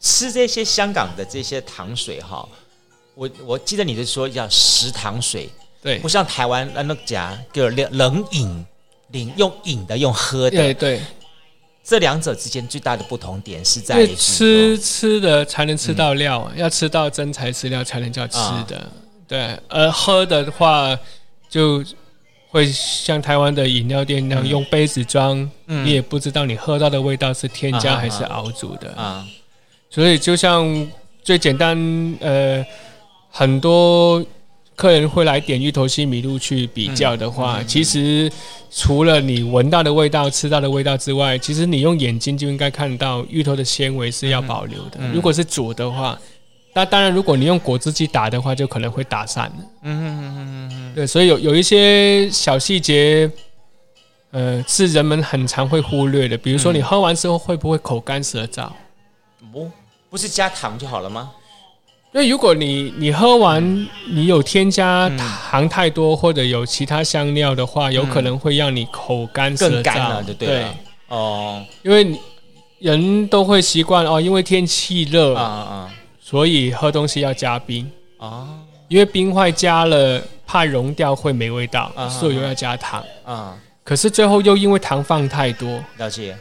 [0.00, 2.48] 吃这些香港的这些糖水哈，
[3.14, 5.48] 我我记得你是说叫食糖水。
[5.82, 8.66] 对，不像台湾那那家就是冷冷饮，
[9.12, 10.56] 饮用饮的用喝的。
[10.56, 11.00] 对对，
[11.82, 18.76] 这两者之间最大的不同点是在于吃吃的才能吃到料，嗯、要吃到真材实料才能叫吃的。
[18.76, 18.90] 嗯、
[19.26, 20.94] 对，而喝的话
[21.48, 21.82] 就
[22.50, 28.90] 会像台湾的饮料店那样用杯子装，嗯、你也不知道你喝到的味道是添加还是熬煮的。
[28.96, 29.28] 啊、嗯，嗯、
[29.90, 30.90] 所以就像
[31.22, 31.76] 最简单，
[32.20, 32.64] 呃，
[33.30, 34.24] 很多。
[34.76, 38.32] 客人会来点芋头西米露去比较的话，嗯嗯、其实
[38.70, 44.98] 除了你闻到的味道、吃到的味道之外，其实你用眼睛就应该看到芋头的纤维是要保留的。
[45.12, 46.18] 如果是煮的话，
[46.72, 49.56] 那当然如果你用果汁机打的话，就可能会打散了。
[49.82, 53.30] 嗯嗯嗯嗯对，所以有有一些小细节，
[54.30, 56.38] 呃，是人们很常会忽略的。
[56.38, 58.70] 比如说，你喝完之后会不会口干舌燥？
[59.52, 59.70] 不，
[60.10, 61.30] 不是加糖就好了吗？
[62.12, 65.08] 因为如果你你喝完，你有添加
[65.48, 69.70] 糖太多或者有其他香料的话，有可能会让你口干舌燥。
[69.70, 70.64] 更干了，对对。
[71.06, 72.18] 哦，因为
[72.80, 78.48] 人都会习惯哦，因为天气热啊啊，所以喝东西要加冰啊，
[78.88, 83.56] 因为冰块加了怕融掉会没味道，所以又要加糖啊。
[83.84, 86.36] 可是最后又因为糖放太多，了解。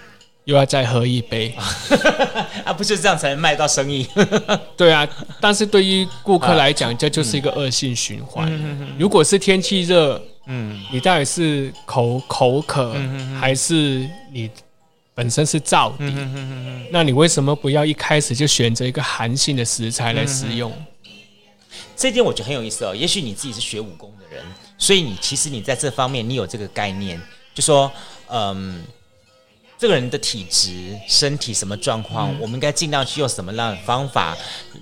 [0.50, 1.54] 又要再喝一杯
[2.66, 2.74] 啊！
[2.74, 4.08] 不就是这样才能卖到生意？
[4.76, 5.08] 对啊，
[5.40, 8.52] 但是对于顾客来讲，这就是一个恶性循环。
[8.98, 12.96] 如果是天气热，嗯，你到底是口口渴，
[13.40, 14.50] 还是你
[15.14, 16.12] 本身是燥底？
[16.92, 20.74] 那你为什么不要一开始就选择一个寒性的食材来食用？
[21.96, 22.96] 这点我觉得很有意思哦。
[22.96, 24.44] 也许你自己是学武功的人，
[24.80, 27.22] 所以你其实你在这方面你有这个概念，
[27.54, 27.92] 就说
[28.32, 28.84] 嗯。
[29.80, 34.38] 这个人的体质、身体什么状况，嗯、我们应该尽量去用什么样的方法，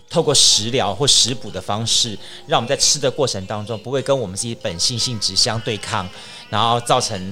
[0.10, 6.10] 透过食疗或食补的方式，让我们在吃的过程当中不会跟我们自己本性性质相对抗，
[6.50, 7.32] 然后造成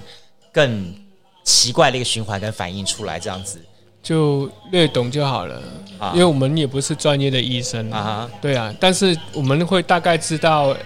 [0.54, 0.95] 更
[1.43, 3.60] 奇怪的一个循环跟反应出来，这样子
[4.04, 5.60] 就略懂就好了。
[5.97, 10.78] 啊、因为我们也不是专业的医生啊，对啊，但是我们会大概知道。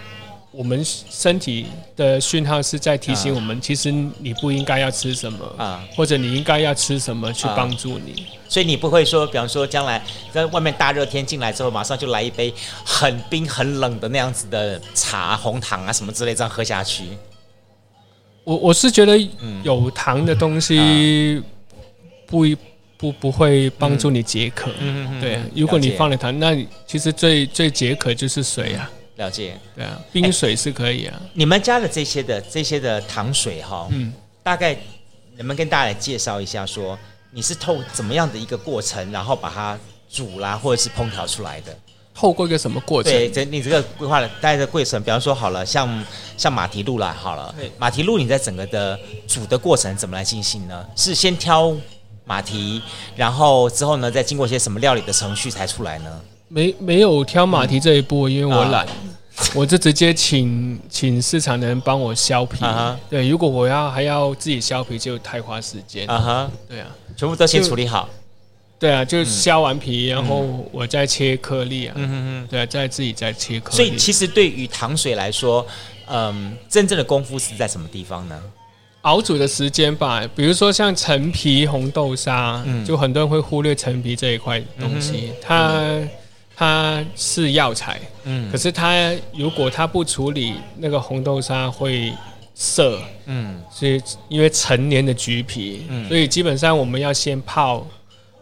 [0.52, 8.26] 我们身体的讯号是在提醒我们，其实你不应该要吃什么啊，或者你应该要吃什么去帮助你。
[8.48, 12.52] 所以你不会说，比方说将来在外面大热天进来之后，马上就来一杯
[12.84, 17.04] 很冰很冷的那样子的茶、红糖啊什么之类这样喝下去。
[18.44, 19.16] 我我是觉得
[19.62, 21.40] 有糖的东西
[22.26, 22.58] 不一
[22.98, 24.72] 不不会帮助你解渴。
[24.80, 26.58] 嗯嗯对，如果你放了糖，那
[26.88, 28.90] 其实最最解渴就是水啊。
[29.20, 31.16] 了解，对啊，冰水是可以啊。
[31.22, 34.74] 欸、你们家的这些的这些的糖水哈，嗯，大概
[35.36, 37.00] 能不能跟大家来介绍一下说，说
[37.32, 39.78] 你是透怎么样的一个过程，然后把它
[40.10, 41.78] 煮啦，或者是烹调出来的？
[42.16, 43.12] 透过一个什么过程？
[43.12, 46.06] 对，这你这个规划的大概的过程，比方说好了，像
[46.38, 50.88] 像马蹄露啦，好了，对马蹄露你在整个的煮的过程怎么来进行呢？
[50.96, 51.76] 是先挑
[52.24, 52.82] 马蹄，
[53.18, 56.22] 然后之后呢，再经过一些什么料理的程序才出来呢？
[56.50, 58.86] 没没有挑马蹄这一步，嗯、因为我懒。
[59.56, 62.58] 我就直接请请市场的人帮我削皮。
[62.62, 62.94] Uh.
[63.10, 66.06] 对，如果我要还要自己削皮，就太花时间。
[66.10, 66.70] 啊哈、uh，huh.
[66.70, 68.10] 对啊，全部都先处理好。
[68.78, 71.94] 对啊，就削完皮，嗯、然后我再切颗粒啊。
[71.96, 73.76] 嗯嗯嗯，对啊，再自己再切颗粒。
[73.78, 75.66] 所以其实对于糖水来说，
[76.08, 78.38] 嗯，真正的功夫是在什么地方呢？
[79.04, 86.10] 熬煮的时间吧，比如说像陈皮红豆沙，嗯、就很多人会忽略陈皮这一块东西，嗯、它、嗯、
[86.60, 92.14] 它是药材，嗯，可是它如果它不处理，那个红豆沙会
[92.54, 97.88] 涩，嗯，所以因为陈年的橘皮，嗯，所以基本上我们要先泡。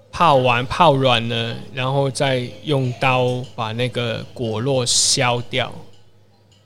[0.10, 5.72] 泡完泡软了，然后再用刀把那个果肉削掉，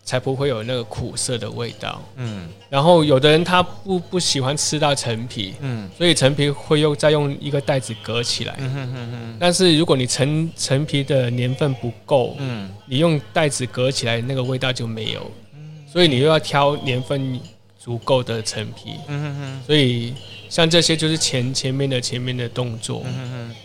[0.04, 2.02] 才不会有那个苦涩的味道。
[2.16, 8.56] 嗯，然后有的人他不不喜欢吃到陈皮，嗯，所以陈皮会用再用一个袋子隔起来。
[8.60, 9.38] 嗯哼哼哼。
[9.40, 15.32] 但是如果你陈陈皮的年份不够，嗯，你用袋子隔起来，那个味道就没有。
[15.54, 17.40] 嗯，所以你又要挑年份
[17.80, 18.96] 足够的陈皮。
[19.08, 19.62] 嗯哼哼。
[19.66, 20.14] 所以。
[20.52, 23.56] 像这些就是前前面的前面的动作，嗯哼，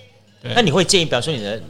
[0.40, 0.53] 对。
[0.55, 1.61] 那你会建议，比如说你的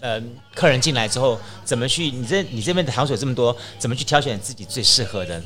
[0.00, 0.22] 呃
[0.54, 2.10] 客人进来之后，怎么去？
[2.10, 5.42] 你这你这边的糖水这么多，怎么去挑选自己最适合的？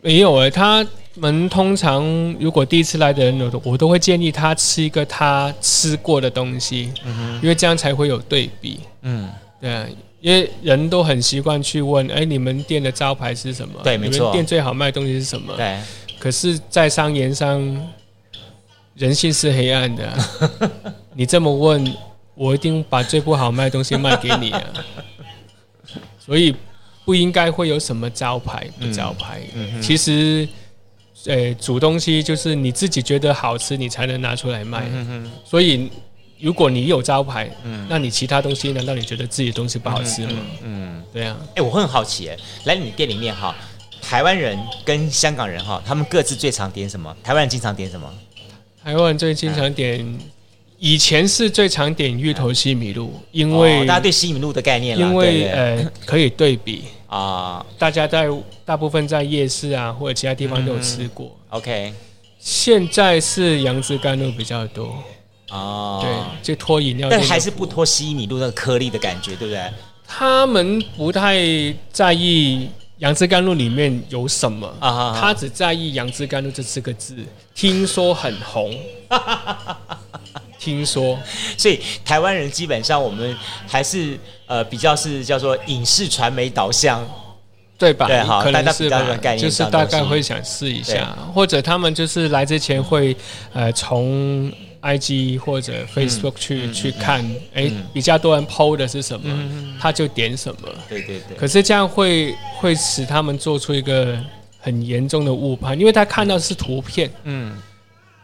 [0.00, 2.04] 没有哎、欸，他们通常
[2.40, 8.80] 如果第一次来的人，我我都会建议他吃一个他吃过的东西，嗯哼，因为这样才会有对比。
[9.02, 9.28] 嗯，
[9.60, 9.86] 对啊，
[10.20, 13.80] 因为人都很习惯去问，哎、欸，你们店的招牌是什么？
[13.84, 14.32] 对，没错。
[14.32, 15.54] 店最好卖的东西是什么？
[15.56, 15.78] 对。
[16.18, 17.90] 可是，在商言商。
[18.94, 20.06] 人性是黑暗的，
[21.16, 21.82] 你这么问，
[22.34, 24.62] 我一定把最不好卖的东西卖给你啊！
[26.18, 26.54] 所以
[27.04, 29.40] 不应该会有什么招牌不招牌。
[29.54, 30.48] 嗯嗯、其实，
[31.26, 34.84] 呃、欸，煮东西就是你自己觉得好吃，你才能拿出来卖。
[34.92, 35.90] 嗯嗯、所以，
[36.40, 40.32] 如果你有招牌，嗯、那你其他东西难道你觉得自己的东西不好吃吗？
[40.62, 41.36] 嗯，嗯对啊。
[41.48, 43.54] 哎、欸，我会很好奇，哎，来你店里面哈，
[44.00, 47.14] 台湾人跟香港人哈，他们各自最常点什么？
[47.22, 48.08] 台湾人经常点什么？
[48.82, 50.18] 台湾最经常点，
[50.84, 58.26] 以前是最常点芋头西米露，因为大家对西米露的概念，因为呃可以对比啊，大家在
[58.64, 61.30] 大部分在夜市啊或者其他地方都有吃过。
[61.50, 61.94] OK，
[62.40, 65.00] 现在是杨枝甘露比较多
[65.50, 66.10] 哦，对，
[66.42, 69.62] 就脱饮料，但还是不脱西米露那个颗粒的感觉，对不对？
[70.04, 71.38] 他们不太
[71.92, 72.68] 在意。
[72.98, 74.64] 杨枝甘露里面有什么？
[74.78, 77.16] 啊、哈哈他只在意杨枝甘露这四个字，
[77.52, 78.72] 听说很红，
[80.62, 81.18] 听说。
[81.56, 87.06] 所以台湾人基本上我们还是呃比较是叫做影视传媒导向，
[87.76, 88.06] 对吧？
[88.06, 89.02] 对，好，可能是吧。
[89.36, 93.16] 就是大概会想试一下，或者他们就是来之前会
[93.52, 94.52] 呃从。
[94.82, 100.68] IG 或者 Facebook 去、嗯、去看，哎、嗯，比较多人 PO 的是什么，嗯、他就点什么。
[100.88, 101.36] 对对对。
[101.36, 104.18] 可是这样会会使他们做出一个
[104.58, 107.56] 很严重的误判，因为他看到的是图片，嗯，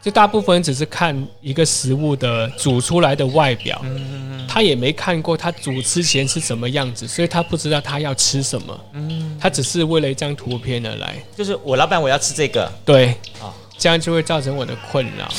[0.01, 11.15] 就大部分人只是看一个食物的煮出来的外表，嗯、他也没看过他煮之前是什么样子，所以他不知道他要吃什么，嗯，他只是为了一张图片而来。
[11.35, 15.29] 就是我老板我要吃这个，对，哦这样就会造成我的困扰，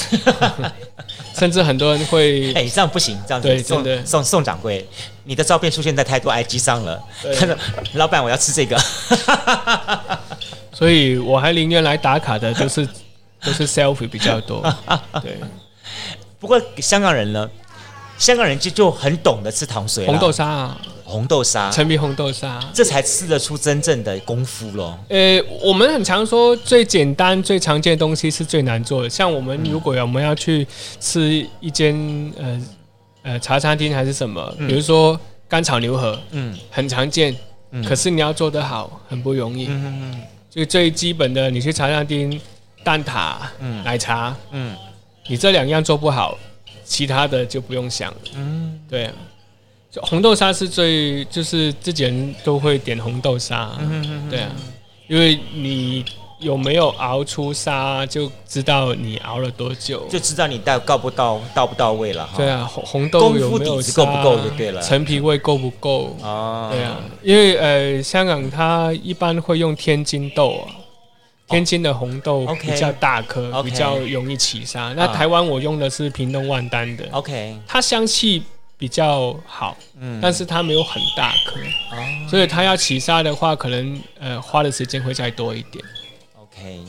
[1.37, 4.03] 甚至很多人会哎，这样不行，这样子对，真的。
[4.07, 4.83] 宋宋掌柜，
[5.25, 6.99] 你的照片出现在太多 IG 上了。
[7.38, 7.55] 他说
[7.96, 8.79] ：“老板，我要吃这个。”
[10.73, 12.88] 所以我还宁愿来打卡的，就是
[13.44, 14.62] 都是 selfie 比较多。
[15.22, 15.38] 对，
[16.38, 17.50] 不过香港人呢，
[18.18, 20.81] 香港人就就很懂得吃糖水，红豆沙啊。
[21.03, 24.96] 红豆沙，陈皮红豆沙，这才吃得出真正的功夫咯。
[25.09, 29.11] 呃，我们很常说最简单、最常见的东西是最难做的。
[29.11, 30.64] 像我们如果我们要去
[31.00, 32.62] 吃一间呃
[33.22, 37.35] 呃茶餐厅还是什么，比如说干炒牛河，嗯，很常见，
[37.85, 39.66] 可是你要做得好很不容易。
[39.66, 42.40] 嗯嗯嗯，就最基本的，你去茶餐厅
[42.83, 44.77] 蛋挞、嗯，奶茶，嗯，
[45.29, 46.38] 你这两样做不好，
[46.85, 48.19] 其他的就不用想了。
[48.37, 49.11] 嗯，对。
[49.90, 54.51] 就红豆沙是最，就是自己人都会点红豆沙，嗯、哼哼对啊，
[55.09, 56.05] 因为你
[56.38, 62.31] 有没有熬出沙，就知道你熬了多久，就知道你到够不到，到不到位了。
[62.37, 66.16] 对啊，红红豆有没有够不够就对了，陈皮味够不够。
[66.23, 66.71] 啊？
[66.71, 70.71] 对啊，因为呃，香港它一般会用天津豆啊，
[71.51, 74.92] 天津的红豆比较大颗，okay, 比较容易起沙。
[74.94, 78.42] 那台湾我用的是屏东万丹的，OK，它香气。
[78.80, 81.61] 比较好，嗯，但是它没有很大颗，
[81.94, 85.84] 哦，所以它要起沙的话，可能呃花的时间会再多一点。
[86.40, 86.80] OK，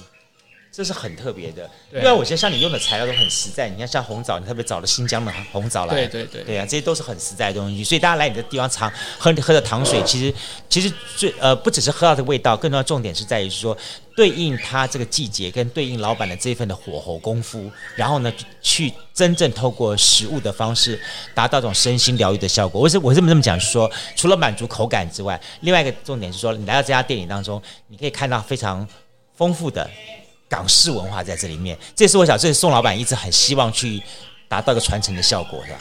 [0.72, 1.70] 这是很特别的。
[1.94, 7.84] 因为我觉得像你用的材料都很实在，你看像红枣，你特别找了新疆的红枣来，对对对，对啊，这些都是很实在的东西。
[7.84, 10.34] 所以大家来你的地方尝喝喝的糖水，其实
[10.70, 13.78] 其实最呃不只是喝到的味道，更重要的重点是在于说
[14.16, 20.98] 对应它这个季节跟对应老板的这一份的火候功夫，然后呢去真正透过食物的方式
[21.34, 22.80] 达到这种身心疗愈的效果。
[22.80, 28.88] 我是我这么这么讲，是说除了满足口感之外，另外一个重点是说你来到这家店里当中，你可以看到非常
[29.36, 29.90] 丰富的。
[30.52, 34.04] 港式文化在这里面，这是我想，这是宋老板一直很希望去
[34.50, 35.78] 达到一个传承的效果，是吧？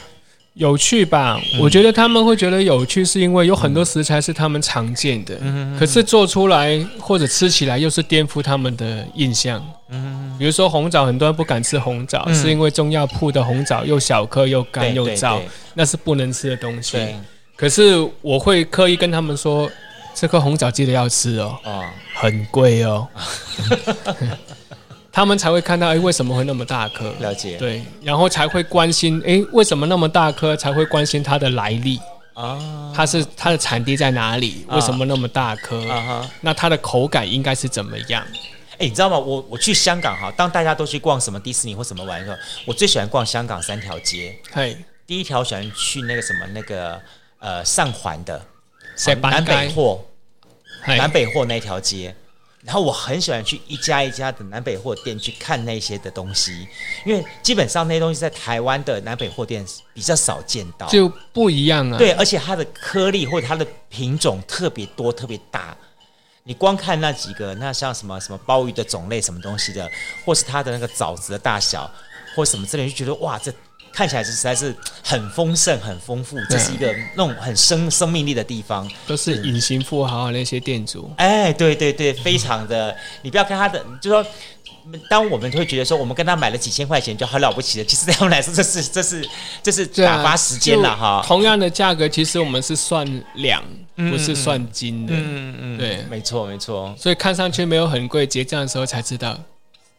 [0.53, 1.41] 有趣吧？
[1.53, 9.61] 嗯、我觉得他们会觉得有趣，是因为有很多食材是他们常见的，嗯、可是做出来或者吃起来又是颠覆他们的印象。
[9.89, 15.41] 嗯，比如说红枣，很多人不敢吃红枣，嗯、是因为中药铺的红枣又小颗又干又燥，
[15.73, 16.97] 那是不能吃的东西。
[17.55, 19.69] 可是我会刻意跟他们说，
[20.13, 23.07] 这颗红枣记得要吃哦，哦很贵哦。
[25.11, 27.13] 他们才会看到，哎，为什么会那么大颗？
[27.19, 30.55] 了解，对，然后才会关心，哎，为什么那么大颗？
[30.55, 31.99] 才会关心它的来历
[32.33, 34.65] 啊，它是它的产地在哪里？
[34.69, 35.85] 为什么那么大颗？
[35.89, 38.25] 啊哈，那它的口感应该是怎么样？
[38.77, 39.19] 哎，你知道吗？
[39.19, 44.33] 我我去香港哈，当大家都去逛什么迪士尼或什么玩的时候，我最喜欢逛香港三条街。
[44.51, 46.97] 嘿，第一条喜欢去那个什么那个
[47.39, 48.41] 呃上环的
[49.21, 50.03] 南北货，
[50.87, 52.15] 南北货那条街。
[52.63, 56.67] 然后我很喜欢去一家一家的南北货店去看那些的东西，
[57.05, 61.97] 因为基本上那些东西在台湾的南北货店比较少见到，就不一样啊。
[61.97, 65.75] 对，而且它的颗粒或者它的品种特别多、特别大。
[66.43, 69.89] 你光看那几个，那像什么什么鲍鱼的种类、什么东西的，
[70.25, 71.89] 或是它的那个枣子的大小，
[72.35, 73.51] 或什么之类，就觉得哇，这。
[73.93, 78.89] 看起来是实在是很丰盛、很丰富，这是一个那种很生生命力的地方。
[79.05, 81.11] 都是隐形富豪那些店主。
[81.17, 82.95] 哎，对对对，非常的。
[83.21, 84.25] 你不要看他的，就说，
[85.09, 89.29] 当我们会觉得说，我们跟他买了几千块钱就很了不起了，其实对他们来说，这是这是
[89.61, 91.23] 这是打发时间了哈。
[91.25, 93.63] 同样的价格，其实我们是算两，
[93.95, 95.13] 不是算斤的。
[95.15, 96.95] 嗯嗯，对，没错没错。
[96.97, 99.37] 所以看上去没有很贵，结账的时候才知道，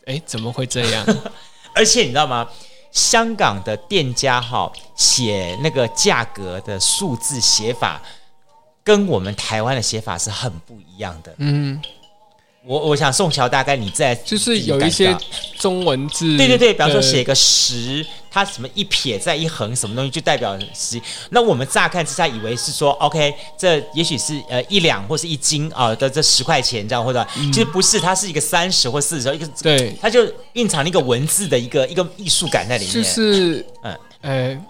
[0.07, 1.05] 哎，怎么会这样？
[1.75, 2.49] 而且你知道吗？
[2.93, 8.01] 香港的店家哈写那个价格的数字写法，
[8.85, 11.35] 跟我们台湾的写法是很不一样的。
[11.39, 11.83] 嗯。
[12.65, 15.17] 我我想宋乔大概你在就是有一些
[15.59, 21.01] 中文字，对对对，比方说写个十，它什么一撇再一横什么东西就代表十。
[21.31, 32.95] 那我们乍看之下以为是说，OK，这也许是呃一两或是一斤啊的这十块钱这样，或者其实不是，它是一个三十或四十一个，对，它就蕴藏了一个文字的一个一个艺术感在里面。
[32.95, 34.63] 就是嗯，哎，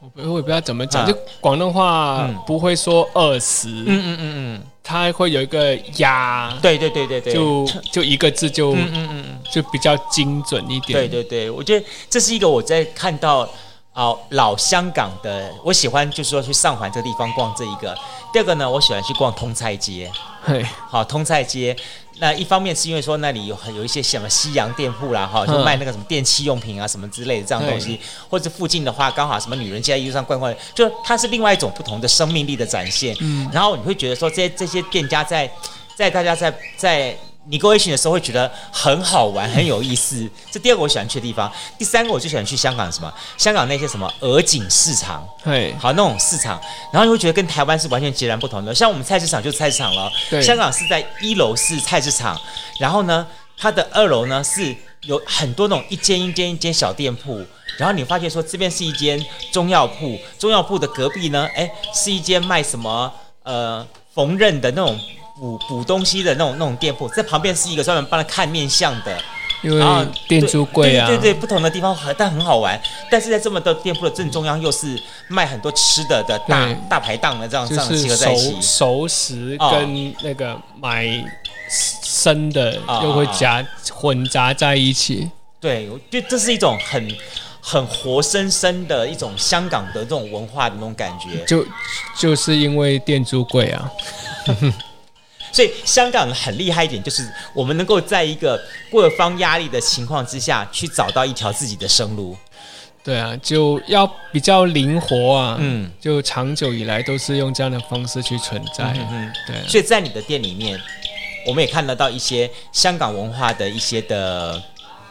[0.00, 4.62] 我不我也不知道怎么讲，就广东话不会说二十，嗯嗯嗯嗯。
[4.82, 10.98] 它会有一个压，对对对对对，就就一个字就嗯嗯嗯就比较精准一点。
[10.98, 13.40] 对对对，我觉得这是一个我在看到
[13.92, 17.96] 啊、呃、老香港的，我喜欢就是说去上环这个地方逛这一个。
[18.32, 20.10] 第二个呢，我喜欢去逛通菜街，
[20.42, 21.76] 嘿好通菜街。
[22.20, 27.98] 那一方面是因为说那里有很有一些什么西洋店铺啦，哈，就卖那个什么电器用品啊什么之类的这样东西，
[28.28, 33.16] 或者附近的话刚好什么女人街在一路上逛逛，就它是另外一种不同的生命力的展现。
[33.20, 35.50] 嗯，然后你会觉得说这些这些店家在
[35.96, 37.16] 在大家在在。
[37.50, 40.28] 你 negotiation 的时候会觉得很好玩，很有意思。
[40.52, 41.52] 这第二个我喜欢去的地方。
[41.76, 43.12] 第三个我最喜欢去香港什么？
[43.36, 46.60] 香港那些什么鹅颈市场，对，好那种市场。
[46.92, 48.72] 然后你会觉得跟台湾是完全截然不同的。
[48.72, 50.40] 像我们菜市场就是菜市场了，对。
[50.40, 52.40] 香港是在一楼是菜市场，
[52.78, 53.26] 然后呢，
[53.58, 54.72] 它的二楼呢是
[55.02, 57.44] 有很多那种一间一间一间小店铺。
[57.78, 59.20] 然后你发现说这边是一间
[59.50, 63.84] 中药铺，中药铺的隔壁呢，哎，是一间卖什么呃
[64.14, 64.96] 缝纫的那种。
[65.40, 69.18] 补补东西的那种那种店铺，在旁边是一个专门帮他看面相的，
[69.62, 72.78] 因为店租贵啊，对对对，不同的地方但很好玩。
[73.10, 81.06] 但是在这么多店铺的正中央，又是卖很多吃的的大大排档的这样这样集合在一起，熟食跟那个买
[81.70, 85.30] 生的又会夹混杂在一起。
[85.58, 87.08] 对，我觉得这是一种很
[87.62, 91.42] 很活生生的一种香港的这种文化的那种感觉。
[91.46, 91.66] 就
[92.14, 93.90] 就是因为店租贵啊。
[95.52, 102.36] 所以香港很厉害一点，就是我们能够在一个各方压力的情况之下去找到一条自己的生路。
[103.02, 105.56] 对啊，就要比较灵活啊。
[105.58, 108.84] 嗯，就长久以来都是用这样的方式去存在。
[108.94, 109.62] 嗯哼，对啊。
[109.66, 110.78] 所以在你的店里面，
[111.46, 114.62] 我们也看得到一些香港文化的一些的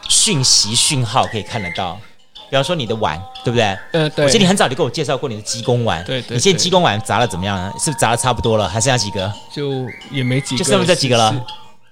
[0.08, 2.00] 讯息讯号，可以看得到。
[2.50, 3.64] 比方说你的碗，对不对？
[3.92, 4.24] 呃，对。
[4.24, 6.04] 我记得你很早就跟我介绍过你的鸡公碗。
[6.04, 6.36] 对对。
[6.36, 7.72] 你现在鸡公碗砸了怎么样呢？
[7.78, 8.68] 是不是砸的差不多了？
[8.68, 9.32] 还剩下几个？
[9.54, 10.64] 就也没几个。
[10.64, 11.34] 就剩这几个了。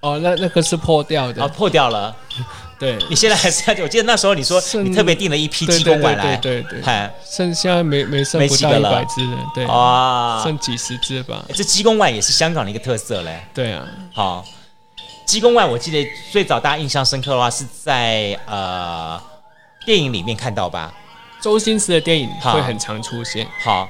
[0.01, 1.43] 哦，那那个是破掉的。
[1.43, 2.15] 哦，破掉了。
[2.79, 3.83] 对，你现在还是要？
[3.83, 11.45] 我记得那时候你说你特别订了一批鸡公碗来，对对对，剩下没没剩不到一百只了，对，哇，剩几十只吧。
[11.53, 13.41] 这鸡公碗也是香港的一个特色嘞。
[13.53, 13.85] 对啊，
[14.15, 14.45] 好，
[15.27, 19.21] 鸡公碗我记得最早大家印象深刻的话是在呃
[19.89, 20.93] 电影里面看到吧？
[21.41, 23.47] 周星驰的电影会很常出现。
[23.65, 23.89] 好。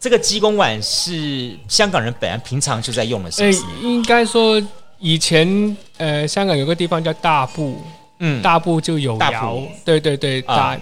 [0.00, 3.62] 这个鸡公碗是香港人本来平常就在用的，是不是？
[3.82, 4.62] 应该说
[4.98, 7.82] 以前呃，香港有个地方叫大埔，
[8.18, 10.74] 嗯，大埔就有窑，对对对，大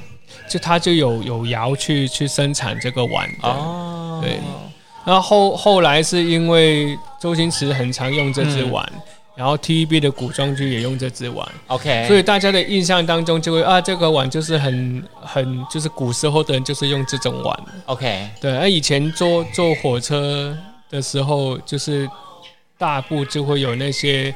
[0.49, 4.39] 就他就有有窑去去生产这个碗的，哦，对。
[5.05, 8.89] 然后后后来是因为周星驰很常用这只碗。
[9.35, 18.55] 然后 TVB 的古装剧也用这只碗，OK，所以大家的印象当中就会啊，这个碗就是很很就是古时候的人就是用这种碗，OK，对。
[18.59, 20.55] 而以前坐坐火车
[20.91, 22.07] 的时候，就是
[22.77, 24.35] 大部就会有那些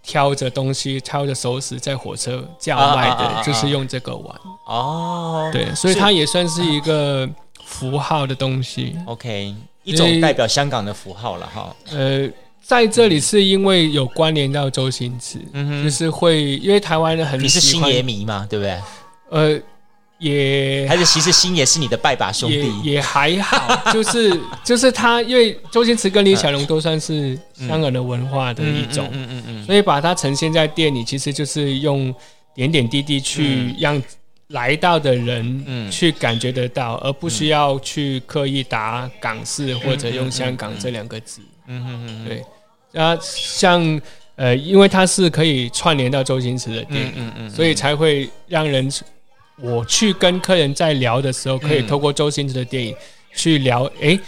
[0.00, 4.40] 挑着东西、挑着熟食在火车叫卖的，就是用这个碗。
[4.66, 7.28] 哦，对，所以它也算是一个
[7.64, 11.74] 符号的东西，OK，一种代表香港的符号了哈。
[11.90, 12.30] 呃。
[12.66, 15.38] 在这里是因为有关联到周星驰，
[15.84, 18.76] 就是会因为台湾人很喜欢，你是星爷迷嘛，对不对？
[19.30, 19.60] 呃，
[20.18, 32.12] 也还是其实星爷是你的拜把兄弟，也，也还好，就是 就是他，因为周星驰跟李小龙都算是香港的文化的一种，嗯嗯嗯，嗯，嗯，所以把它呈现在店里，其实就是用
[32.52, 34.02] 点点滴滴去让
[34.48, 42.44] 来到的人去感觉得到，而不需要去刻意打港式或者用香港这两个字，嗯嗯嗯，对。
[42.94, 44.00] 啊，像
[44.36, 48.90] 呃，因为它是可以串联到周星驰的电影，嗯嗯嗯，所以才会让人
[49.58, 52.94] 我去跟客人在聊的时候，可以透过周星驰的电影
[53.34, 53.84] 去聊。
[54.00, 54.20] 哎、欸，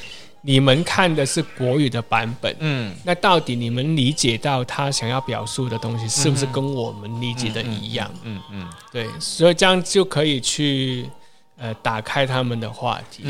[0.42, 8.10] 你们看的是国语的版本，嗯，那到底你们理解到他想要表述的东西，是不是跟我们理解的一样？
[8.24, 11.04] 嗯嗯，对，所以这样就可以去。
[11.60, 13.24] 呃，打开他们的话题，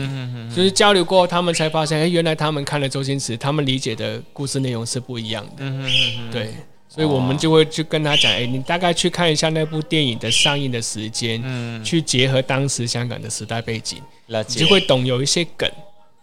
[0.55, 6.55] 就是交流过后，他们才发现，哎，原来他们看了周星驰，他们理解的故事内容是不一样的，嗯嗯嗯，对，
[6.89, 15.71] 所以我们就会去跟他讲，哎，你大概去看一下那部电影的上映的时间，嗯，去结合当时香港的时代背景，你就会懂有一些梗，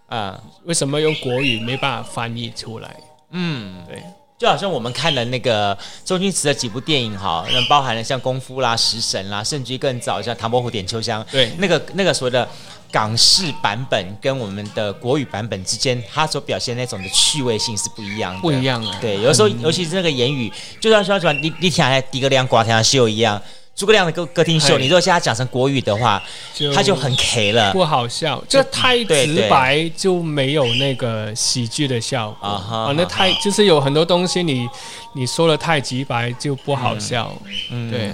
[0.05, 2.95] 啊，为什么用国语没办法翻译出来？
[3.31, 3.99] 嗯，对。
[4.37, 12.45] 就好像我们看了那个周星驰的几部电影哈，那包含了像功夫啦、食神啦，甚至于更早像唐伯虎点秋香，对，那个那个所谓的
[12.91, 18.97] 港式版本跟我们的国语版本之间，它所表现那种的趣味性是不一样的，不一样啊。
[18.99, 23.41] 对，有时候尤其是那个言语，就像说什么你你听来诸葛亮瓜天秀一样。
[23.75, 26.21] 诸葛亮的歌歌厅秀，你如果现在讲成国语的话，
[26.53, 32.93] 就他就很 K 了，不好笑，就太直白，就没有那个喜剧的效果啊。
[32.95, 34.69] 那太就是有很多东西你，你
[35.13, 37.35] 你说的太直白就不好笑。
[37.69, 38.11] 嗯，对，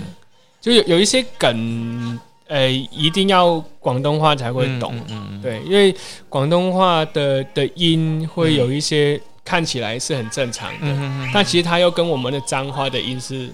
[0.59, 4.95] 就有有一些梗，呃，一定要广东话才会懂。
[5.09, 5.95] 嗯嗯，对，因为
[6.27, 13.47] 广东话的的音会有一些看起来是很正常的，嗯，但其实它又跟我们的脏话的音是。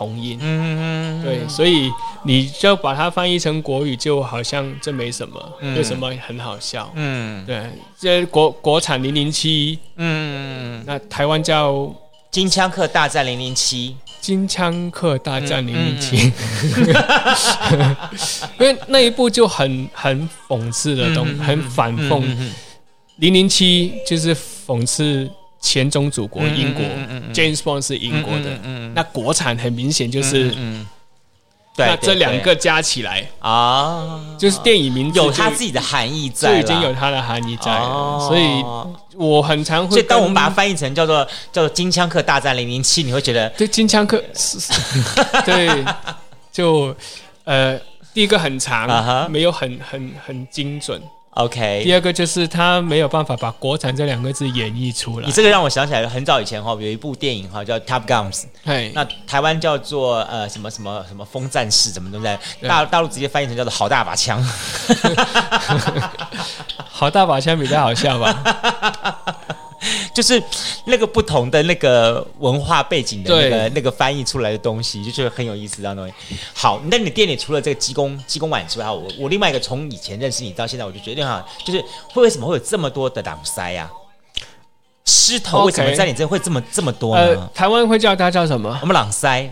[0.00, 1.92] 同音，嗯嗯，对，所以
[2.22, 6.90] 你就把它翻译成国语，就好像这没什么，嗯、为什么很好笑？
[6.94, 7.70] 嗯，对，
[8.00, 11.74] 这国国产零零七，嗯，那台湾叫
[12.30, 13.90] 《金枪客大战零零七》，
[14.22, 16.32] 金枪客大战零零七，
[18.58, 22.24] 因为那一部就很很讽刺的东很反讽，
[23.16, 25.30] 零零七就是讽刺。
[25.60, 26.82] 前宗祖国英国
[27.34, 28.58] ，James Bond 是英国的，
[28.94, 30.50] 那国产很明显就是，
[31.76, 38.64] 对，那这两个加起来啊，就是电影名字有它自己的含义在，就已经有它的含义在了，所以
[39.16, 44.22] 我很常会，所以当我们把它翻译成叫做叫做《金枪客大战零零七》，你会觉得对金枪客，
[45.44, 45.84] 对，
[46.50, 46.96] 就
[47.44, 47.78] 呃，
[48.14, 51.00] 第一个很长，没有很很很精准。
[51.44, 55.26] OK，第二个就是他没有办法把“国产”这两个字演绎出来。
[55.26, 58.44] 你这个让我想起来了，很早以前哈，有一部电影哈叫《Top Guns》，
[58.92, 62.38] 那台湾叫做呃什么什么什么风战士，怎么都在
[62.68, 64.42] 大大陆直接翻译成叫做“好大把枪”，
[66.90, 69.24] 好大把枪比较好笑吧。
[70.12, 70.42] 就是
[70.86, 75.80] 那个不同的那个文化背景的那个那个翻译出来的东西，就觉得很有意思。
[75.80, 76.12] 这样东西
[76.52, 81.82] 好，那你店里除了这个鸡公鸡公碗之外，我我另外一个从以前认识你到现在，我就觉得哈，就是
[82.12, 83.90] 会为什么会有这么多的挡塞呀？
[85.04, 87.22] 狮头为什么在你这会这么这么多呢？
[87.22, 88.78] 呃、台湾会叫它叫什么？
[88.82, 89.50] 我们朗塞、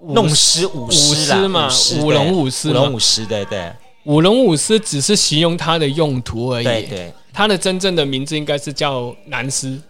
[0.00, 1.68] 弄狮、舞狮嘛，
[2.00, 3.72] 舞龙舞狮，舞龙舞狮，对对，
[4.04, 6.64] 舞龙舞狮只是形容它的用途而已。
[6.64, 7.14] 对对。
[7.32, 9.80] 它的真正的名字应该是叫南狮，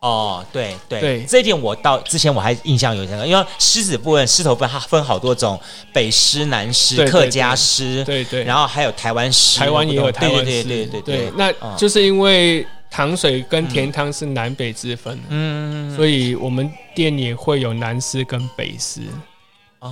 [0.00, 1.00] 哦，对对。
[1.00, 5.58] 对，这一点我到之前我还印象有这个，因为狮子部分狮头部分它分好多种，
[5.92, 19.00] 北狮、南狮、客家狮，对对，然后还有台湾狮，台湾也有台湾狮，对对对对对，那就是因为糖水跟甜汤是南北之分，嗯，所以我们店也会有南狮跟北狮，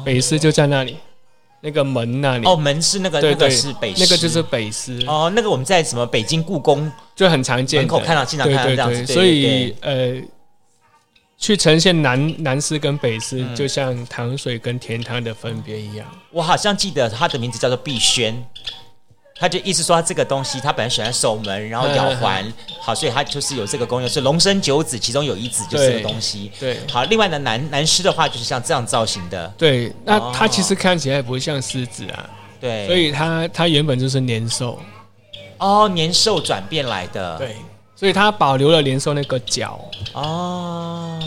[0.05, 0.97] 北狮就在那里。
[1.67, 5.33] 那个门那里哦，门是那个，那个，是北，那个就是北师哦。
[5.35, 9.13] 那个我们在什么北京故宫就很常见，门口看到经常看到这样子。
[9.13, 10.23] 所以呃，
[11.37, 16.07] 去呈现南南师跟北师，就像糖水跟甜汤的分别一样。
[16.31, 18.47] 我好像记得它的名字叫做碧轩。
[19.39, 22.45] 他就意思说，他这个东西他本来喜欢守门，然后咬环，
[22.81, 26.51] 好，所以他就是有这个功用，是龙生九子，其中有一子就是这个东西。
[26.59, 29.47] 对，好，另外呢，南南狮的话就是像这样造型的。
[29.59, 32.31] 对，那它其实看起来不像狮子啊。
[32.59, 34.79] 对，所以它它原本就是年兽。
[35.59, 37.37] 哦，年兽转变来的。
[37.37, 37.57] 对，
[37.95, 39.79] 所以它保留了年兽那个角。
[40.15, 41.21] 哦。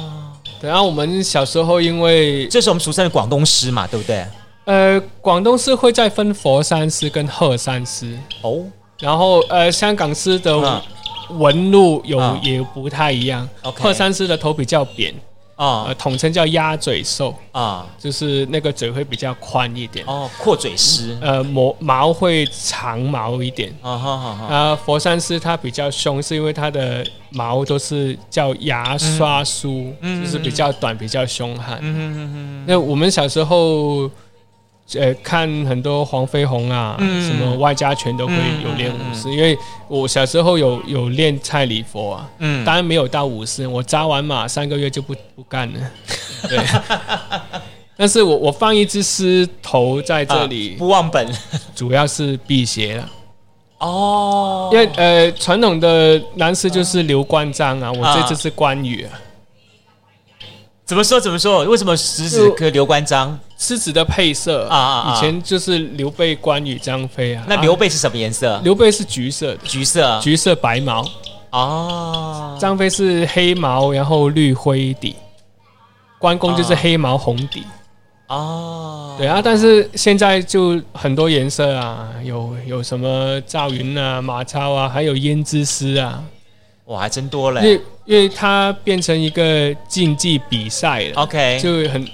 [0.59, 4.25] 对，然后我们小时候因为这是我们俗称的广东狮嘛，对不对？
[4.69, 8.63] 呃，广东狮会再分佛山狮跟鹤山狮哦，
[8.99, 10.79] 然后呃，香港狮的
[11.39, 13.49] 纹路有、嗯、也不太一样。
[13.63, 15.11] 鹤、嗯、山狮的头比较扁
[15.55, 21.17] 啊、嗯呃，统称叫鸭嘴兽啊，嗯、就是那个嘴会比较宽一点哦，阔嘴狮。
[21.19, 23.89] 呃，毛毛会长毛一点啊。
[23.91, 31.79] 啊，佛山狮它比较凶，是因为它的毛都是叫牙刷梳，嗯、就是比较短，比较凶悍。
[31.81, 32.65] 嗯嗯嗯嗯。
[32.67, 34.07] 那我们小时候。
[34.95, 38.33] 呃，看很多黄飞鸿啊，嗯、什么外家拳都会
[38.63, 45.79] 有练武师，嗯、因为我小时候有有练蔡礼佛啊，嗯，当然没有到武师，我扎完马三个月就不不干了，
[46.49, 46.59] 对，
[47.95, 51.27] 但是我我放一只狮头在这里，啊、不忘本，
[51.75, 53.09] 主要是辟邪了，
[53.79, 59.11] 哦，因为呃传统的男士就是刘关张啊，我这只是关羽啊。
[60.89, 61.19] 怎么说？
[61.19, 61.63] 怎么说？
[61.65, 63.37] 为什么狮子跟刘关张？
[63.59, 67.45] 狮子的配色啊，以前就是刘备、关羽、张飞啊。
[67.47, 68.59] 那刘备是什么颜色？
[68.63, 71.07] 刘备是橘色，橘色，橘色白毛。
[71.51, 72.57] 哦。
[72.59, 75.15] 张飞是黑毛，然后绿灰底。
[76.17, 77.63] 关公就是黑毛红底。
[78.25, 79.13] 哦。
[79.19, 86.23] 对啊，但是现在就很多颜色啊，有有什么赵云啊、马超啊，还有胭脂狮啊。
[86.89, 87.61] 哇，还真多嘞！
[87.61, 92.07] 因为因为它变成一个竞技比赛了，OK，就很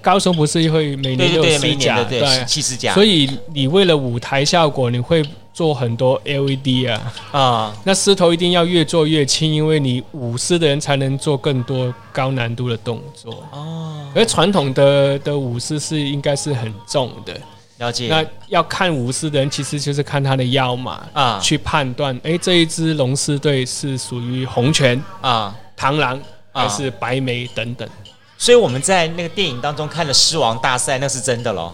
[0.00, 2.94] 高手不是会每年都有十甲，对，七十甲。
[2.94, 5.20] 所以你为了舞台效果，你会
[5.52, 7.76] 做很多 LED 啊啊。
[7.82, 14.08] 那狮头一定要越做越轻，因为你舞狮的人才能做更多高难度的动作哦。
[14.14, 17.36] 而传统的的舞狮是应该是很重的。
[17.80, 18.08] 了解。
[18.08, 26.20] 那要看舞狮的人，其实就是看他的腰嘛啊，去判断，哎，这一支龙狮队是属于红拳啊、螳螂
[26.52, 27.88] 还是白眉等等。
[28.36, 31.72] 所以我们在那个电影当中看了狮王大赛，那是真的喽。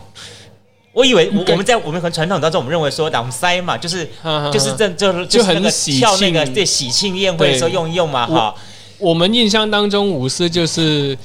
[0.93, 4.09] 我以为我我们在我们很传统当中，我们认为说狼塞嘛，就是
[4.53, 8.55] 就是这就是就是那个跳那个对喜庆宴会的时候用一用嘛哈。
[8.99, 11.19] 我们印象当中舞狮就是。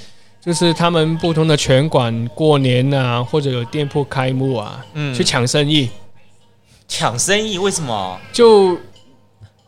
[0.43, 5.89] 就是他们不同的拳馆过年啊，或者有店铺开幕啊，嗯，去抢生意。
[6.87, 8.19] 抢生意为什么？
[8.33, 8.75] 就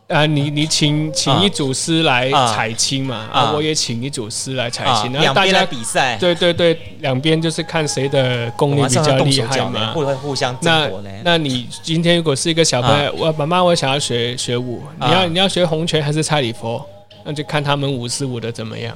[0.08, 6.18] 啊，你你请请一组师来采青嘛，啊，我也请一组师来采青，然后大家比赛。
[6.18, 10.90] 对对对，两边就是看谁的功力比较厉害嘛，互互相那
[11.22, 16.84] 那你今天如果是一个小朋友，我妈妈我想要学学舞，你要你要学红拳还是蔡礼佛？
[17.24, 18.94] 那就看他们舞狮舞的怎么样。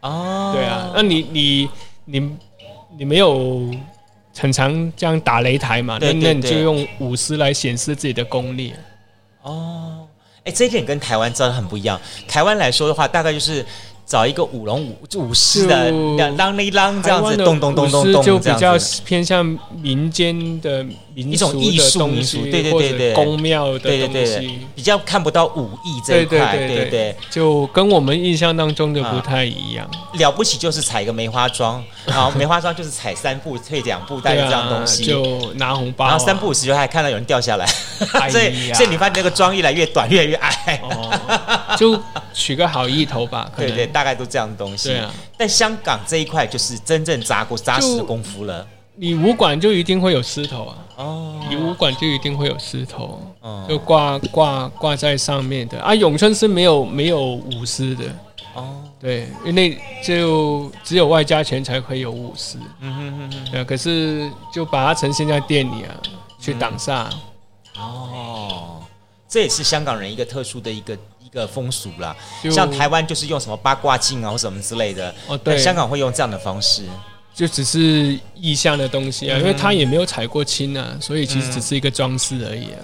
[0.00, 1.70] 哦，对啊，那你你
[2.04, 2.36] 你
[2.98, 3.70] 你没有
[4.36, 5.98] 很常这样打擂台嘛？
[5.98, 8.72] 对对对，那那你就用舞狮来显示自己的功力。
[9.42, 10.06] 哦，
[10.44, 12.00] 哎，这一点跟台湾真的很不一样。
[12.26, 13.64] 台湾来说的话，大概就是。
[14.06, 18.74] 找一个舞龙舞舞狮的，啷哩啷这样子，咚咚咚咚咚，就比较
[19.04, 20.84] 偏向民间的
[21.22, 29.88] 民俗的东西，对对对对，宫庙的东西，比较看不到武艺这一块，对对对，就跟我们印象当中的不太一样。
[30.14, 37.66] 了不起就是踩个梅花桩，然 后梅花桩就是踩三步退两步，带着这样东西，就拿红包，然后三步五十就还看到有人掉下来，
[38.30, 40.80] 所以所以你发现那个桩越来越短，越来越矮，
[41.76, 42.00] 就
[42.32, 43.90] 取个好意头吧， 对对。
[43.90, 45.12] 大概都这样的东西，对啊。
[45.36, 48.64] 但香港这一块就是真正扎过扎实的功夫了。
[49.02, 55.80] 你武馆就一定会有狮头啊，哦，你武馆就一定会有狮头，哦，就挂挂挂在上面的。
[55.80, 55.94] 啊。
[55.94, 58.04] 咏春是没有没有舞狮的，
[58.52, 63.64] 哦，对，因为就只有外家拳才会有舞狮，嗯哼哼哼，对啊。
[63.64, 65.96] 可是就把它呈现在店里啊，
[66.38, 67.06] 去挡煞，
[67.78, 68.82] 哦，
[69.26, 70.94] 这也是香港人一个特殊的一个。
[71.22, 72.16] 一个风俗啦。
[72.50, 76.82] 像台湾就是用什么八卦镜啊或什么之类的，哦对，香港会用这样的方式，
[77.34, 82.80] 就只是意象的东西啊，嗯、因为他也没有踩过青啊，所以其实只是一个装饰而已啊。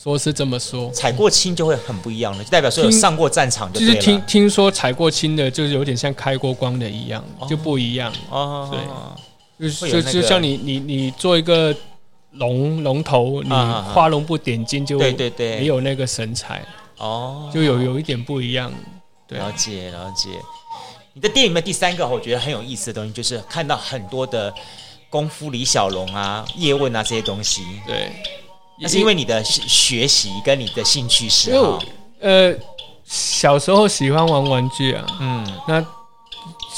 [0.00, 3.94] 说是这么说，踩过青就会很不一样了，就代表说有上过战场就对了。
[3.94, 8.12] 就是听听说踩过青的，就是有点像开过光的一样，哦、就不一样。
[8.30, 8.70] 哦，
[9.58, 11.74] 对，就就就像你你你做一个
[12.30, 16.64] 龙龙头，你画龙不点睛，就对对对，没有那个神采。
[16.98, 18.72] 哦，就有有一点不一样。
[19.26, 20.30] 对，了解了解。
[21.18, 24.54] 你的电影里面第三个我觉得很有意思的东西，就是看到很多的
[25.10, 27.62] 功夫李小龙啊、叶问啊这些东西。
[27.84, 28.12] 对。
[28.80, 31.82] 那是因为你的学习跟你的兴趣是好，
[32.20, 32.54] 呃，
[33.04, 35.84] 小时候喜欢玩玩具啊，嗯，那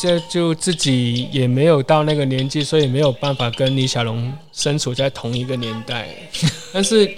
[0.00, 6.08] 这就自己也没有到那个年纪，所以没有办法跟李小龙身处在同一个年代。
[6.72, 7.14] 但是，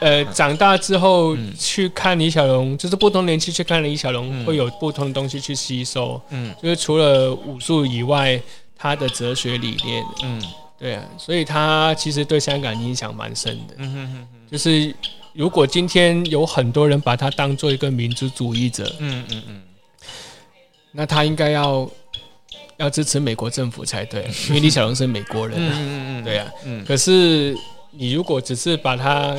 [0.00, 6.20] 呃，长大之后去看李小龙，就是不同年纪去看李小龙，会有不同的东西去吸收。
[6.30, 8.40] 嗯，就是除了武术以外，
[8.76, 10.42] 他的哲学理念，嗯。
[10.78, 13.74] 对啊，所以他其实对香港影响蛮深的。
[13.78, 14.94] 嗯哼哼哼，就是
[15.32, 19.62] 如果今天有很多人把他当做一个民族主义者，嗯嗯嗯，
[20.92, 21.88] 那他应该要
[22.76, 25.56] 要支持美国政府才对， 因为李小龙是美国人。
[25.58, 26.46] 嗯嗯嗯，对啊。
[26.66, 26.84] 嗯。
[26.84, 27.56] 可是
[27.92, 29.34] 你如果只是把他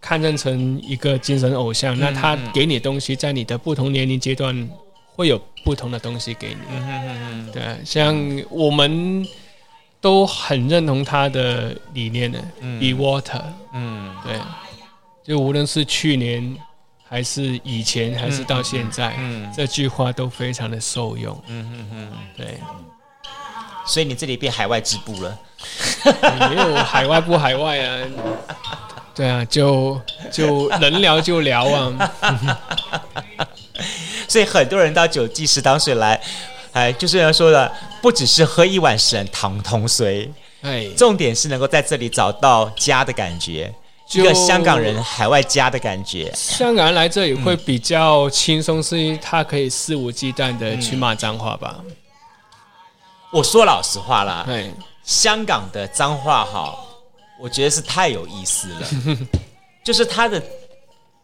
[0.00, 4.68] 看成成一个精神偶像，那他给你的东西，在你的不同年龄阶段
[5.14, 7.52] 会有不同的东西给你。
[7.52, 8.16] 对啊，像
[8.50, 9.26] 我们。
[10.00, 13.42] 都很认同他的理念的，嗯，Be Water，
[13.74, 14.38] 嗯，对，
[15.24, 16.56] 就无论是去年
[17.02, 22.58] 还是以前，还是到现在，嗯，嗯，这句话都非常的受用，嗯嗯嗯，对，
[23.84, 25.36] 所以你这里变海外支部了，
[26.48, 28.06] 没有海外不海外啊，
[29.18, 30.00] 对啊，就
[30.30, 32.12] 就能聊就聊啊，
[34.28, 36.20] 所以很多人到九记食堂水来。
[36.72, 43.74] 哎，就是要说的，不只是喝一碗神汤同水，哎，重点是能够在这里找到家的感觉，
[44.12, 46.30] 一个香港人海外家的感觉。
[46.36, 51.80] 香港人来这里会比较轻松，是因为他可以肆无忌惮的去骂脏话吧？
[51.84, 51.96] 嗯、
[53.32, 54.70] 我说老实话啦，哎，
[55.02, 56.78] 香港的脏话哈，
[57.40, 58.88] 我觉得是太有意思了，
[59.84, 60.42] 就是他的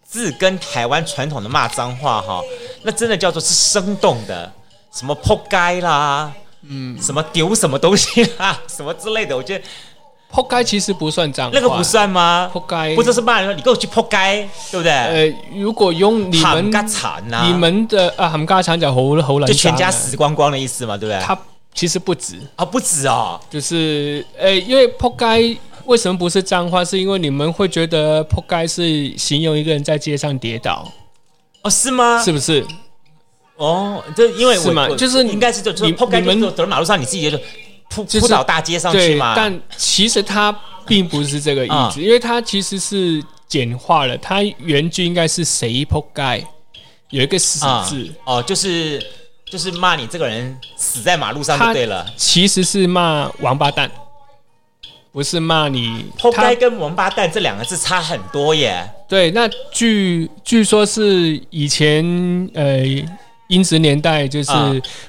[0.07, 2.41] 字跟台湾传统的骂脏话哈，
[2.83, 4.53] 那真的叫做是生动的。
[4.93, 9.65] 什么扑街啦，嗯，什么丢什么东西啦， 什么之类的，我觉得
[10.31, 12.49] 扑街其实不算脏话，那个不算吗？
[12.53, 14.93] 扑街不就是骂人说你给我去扑街，对不对？
[14.93, 21.21] 呃，如果用你们冚家铲啊，你们的啊冚家铲就好好难，就全家死光光的意思嘛，对不对？
[21.21, 21.37] 他
[21.75, 26.85] 其实不止啊，不止哦，就是呃，因为扑街为什么不是脏话？
[26.85, 30.91] 是因为你们会觉得扑街是形容一个人在街上跌倒，
[31.63, 32.23] 哦，是吗？
[32.23, 32.65] 是不是？
[33.57, 34.89] 哦，就因为我是吗？
[34.97, 37.39] 就是应该是就你扑街，你们走到马路上，你自己就
[37.89, 39.35] 扑扑倒大街上去嘛。
[39.37, 40.53] 但其实它
[40.87, 44.19] 并不是这个意思，因为它其实是简化了。
[44.19, 46.45] 它原句应该是谁扑街，
[47.11, 49.01] 有一个死字哦，就是
[49.49, 52.05] 就是骂你这个人死在马路上就对了。
[52.17, 53.89] 其实是骂王八蛋，
[55.15, 56.05] 不是骂你。
[56.19, 58.87] 扑街跟王八蛋这两个字差很多耶。
[59.09, 62.05] 对，那据据说是以前
[62.53, 62.83] 呃。
[63.49, 64.51] 英殖年代就是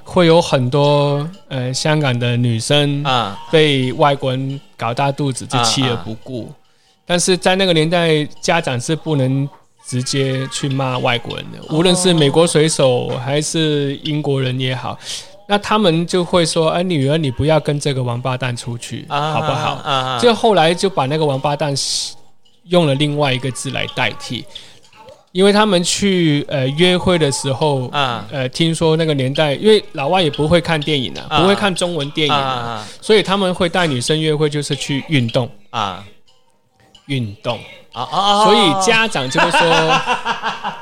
[0.03, 6.53] 会有很多、uh, 呃香港的女生啊被外国人搞大肚子就弃而不顾，uh, uh,
[7.05, 9.49] 但是在那个年代家长是不能
[9.87, 14.99] 直接去骂外国人的，无论是美国水手还是英国人也好，
[15.47, 19.75] 那他们就会说：“哎，女儿你不要跟这个王八蛋出去，uh, 好不好？”
[20.19, 21.73] 就、uh, uh, 后来就把那个王八蛋
[22.63, 24.45] 用了另外一个字来代替。
[25.31, 31.41] 因为他们去呃约会的时候，啊，呃，听说那个年代，因为老外也不会看电影啊，啊。
[31.41, 32.87] 不会看中文电影啊。
[33.01, 35.49] 所以他们会带女生约会，就是去运动。
[35.71, 36.05] 啊，
[37.07, 37.59] 运动
[37.95, 39.59] 啊啊，所以家长就会说，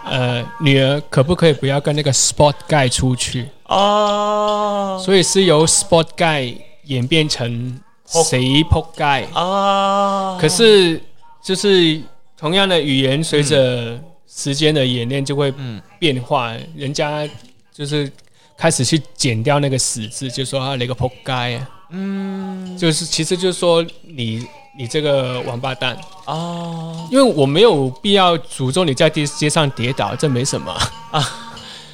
[0.06, 3.48] 呃，女儿可不可以不要跟那个 sport guy 出去？
[3.68, 6.56] 哦，所以是由 sport guy
[6.86, 11.02] 演变成谁 p o t guy 啊，可是
[11.44, 12.02] 就是
[12.38, 13.58] 同样的语言随着、
[13.92, 14.04] 嗯。
[14.36, 15.54] 时间的演练就会
[16.00, 17.30] 变化，嗯、人家
[17.72, 18.12] 就是
[18.58, 24.44] 开始去剪掉那个死字，就说啊，那个扑街，嗯，就是其实就是说你
[24.76, 25.96] 你这个王八蛋
[26.26, 30.72] 哦，因为我没有必要诅咒你在街街上跌倒，这没什么
[31.12, 31.40] 啊。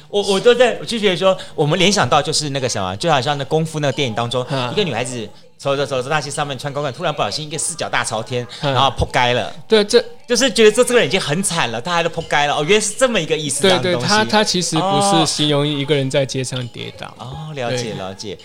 [0.08, 9.52] 我我都在，我就觉得说，我们联想到就是那个什么，就好像那功夫那个电影当中，嗯、一个女孩子走着走着大街上面穿高跟，突然不小心一个四脚大朝天，嗯、然后扑街了。
[9.68, 12.54] 对，这就是觉得这这个人已经很惨了，他还都扑街了。
[12.54, 13.62] 哦，原来是这么一个意思。
[13.62, 17.06] 对对，他他其实不是形容一个人在街上跌倒。
[17.18, 18.36] 哦，了解了解。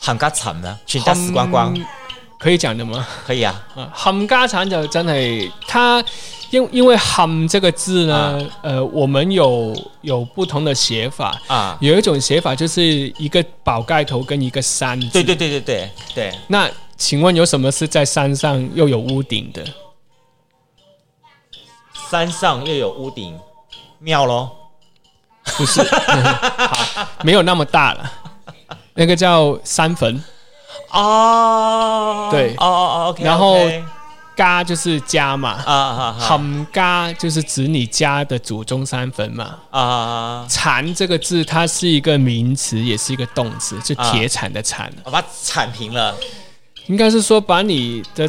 [0.00, 0.76] 冚家铲呢？
[0.84, 1.72] 全家死光光，
[2.42, 3.06] 可以讲的吗？
[3.24, 3.64] 可以啊。
[3.94, 6.04] 冚家铲就真系，它
[6.50, 11.78] 因因为冚这个字呢，啊、呃，我们有有不同的写法啊。
[11.80, 14.98] 有一种写法就是一个宝盖头跟一个山。
[15.10, 16.34] 对对对对对对。
[16.48, 19.64] 那请问有什么是在山上又有屋顶的？
[22.10, 23.38] 山上又有屋顶，
[24.00, 24.50] 庙喽？
[25.56, 28.12] 不是， 好，没有那么大了。
[28.94, 30.22] 那个叫山坟
[30.92, 33.56] 哦，对，哦哦哦，OK，然后
[34.36, 46.14] 嘎就是家嘛，啊啊，很家就是指你家的祖宗三坟嘛，啊，铲这个字它是一个名词，也是一个动词，就铁铲的铲，我把它铲平了，
[46.86, 48.28] 应该是说把你的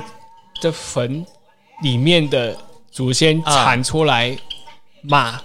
[0.61, 1.25] 的坟
[1.81, 2.55] 里面的
[2.91, 4.37] 祖先铲出来
[5.01, 5.39] 骂。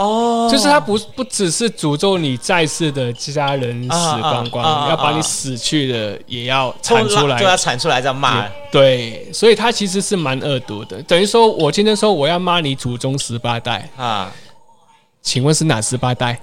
[0.00, 3.88] 哦，就是他不不只是诅咒你在世的家人死
[4.20, 8.48] 光光，要把你死去的也要铲出来，就要铲出来这样骂。
[8.72, 11.02] 对，所以他其实是蛮恶毒的。
[11.02, 14.32] 等于说我今天说我要骂你祖宗十八代啊，
[15.20, 16.40] 请问是哪十八代？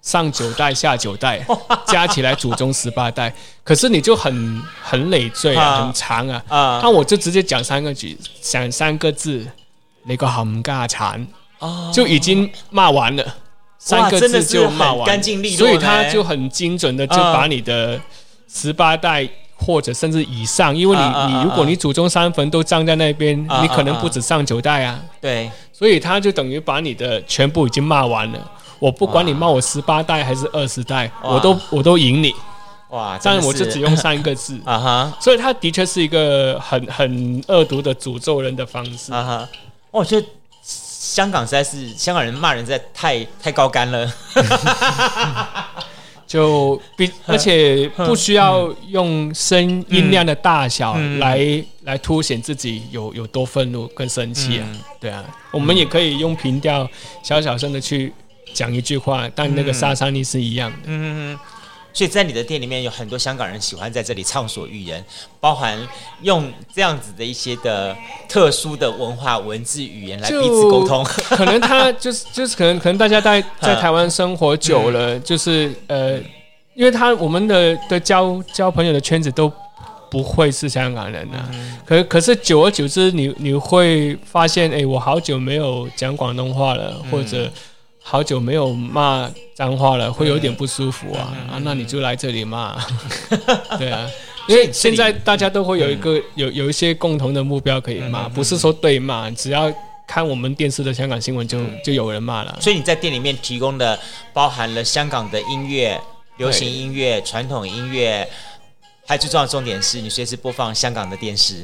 [0.00, 1.44] 上九代下九代
[1.86, 6.80] 加起来祖宗十八代，可是你就很很累赘啊，很长啊啊！
[6.82, 9.46] 那我就直接讲三个句，讲三个字，
[10.04, 11.26] 那个冚家铲。
[11.58, 13.24] 哦，就已经骂完了，
[13.78, 18.00] 三个字就骂完，干净利落，所以他就很精准的就把你的
[18.48, 25.00] 十八代或者甚至以上，因为你你如果你祖宗三坟都葬在那边，你可能不止上九代啊。
[25.20, 28.38] 对，所以他就等于把你的全部已经骂完了。
[28.78, 32.32] 我不管你骂我十八代还是二十代，我都我都赢你。
[32.90, 33.46] 哇，但是。
[33.48, 34.60] 我就只用三个字。
[34.64, 39.12] 啊哈，所以他的确是一个很很恶毒的诅咒人的方式。
[39.12, 39.48] 啊哈。
[39.90, 40.26] 我觉得。
[41.08, 44.12] 香港实在是香港人骂人实在太太高干了，
[46.28, 56.86] 就比 而且不需要用声音量的大小来、嗯、来凸显自己有有多愤怒跟生气啊，嗯、对啊，我们也可以用平调
[57.22, 58.12] 小小声的去
[58.52, 60.76] 讲一句话，但那个杀伤力是一样的。
[60.84, 61.38] 嗯嗯
[61.98, 65.04] 所以在你的店里面有很多香港人喜欢在这里畅所欲言，
[65.40, 65.76] 包含
[66.22, 67.96] 用这样子的一些的
[68.28, 71.02] 特殊的文化文字语言来彼此沟通。
[71.02, 76.16] 可能他 就是就是可能可能大家在在台湾生活久了，嗯、 就是呃，
[76.76, 79.52] 因为他我们的的交交朋友的圈子都
[80.08, 81.50] 不会是香港人啊。
[81.52, 87.50] 嗯、可可是久而久之你，你你会发现，哎，我好久没有讲广东话了，嗯、或者。
[88.10, 91.36] 好久没有骂脏话了，会有点不舒服啊！
[91.52, 92.74] 啊，那你就来这里骂，
[93.78, 94.08] 对啊，
[94.48, 99.70] 因为现在大家都会有一个有有一些共同的目标可以骂，不是说对骂，只要
[100.06, 102.58] 看我们电视的香港新闻就就有人骂了。
[102.62, 103.98] 所以你在店里面提供的
[104.32, 106.00] 包含了香港的音乐、
[106.38, 108.26] 流行音乐、传统音乐，
[109.06, 111.56] 还有最重要的重点是你随时播放香港的电视。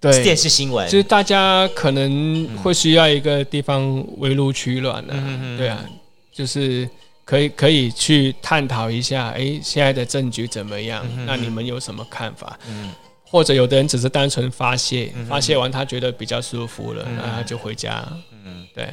[0.00, 0.88] 对，电视新闻。
[0.88, 5.84] 就是大家可能会需要一个地方围炉取暖的，嗯、对啊，
[6.32, 6.88] 就是
[7.24, 11.04] 可以可以去探讨一下，哎，现在的政局怎么样？
[11.16, 12.58] 嗯、那你们有什么看法？
[12.68, 12.92] 嗯、
[13.24, 18.06] 或者有的人只是单纯发泄，嗯、发泄完他觉得比较舒服了，嗯、那他就回家。
[18.44, 18.92] 嗯，对、啊，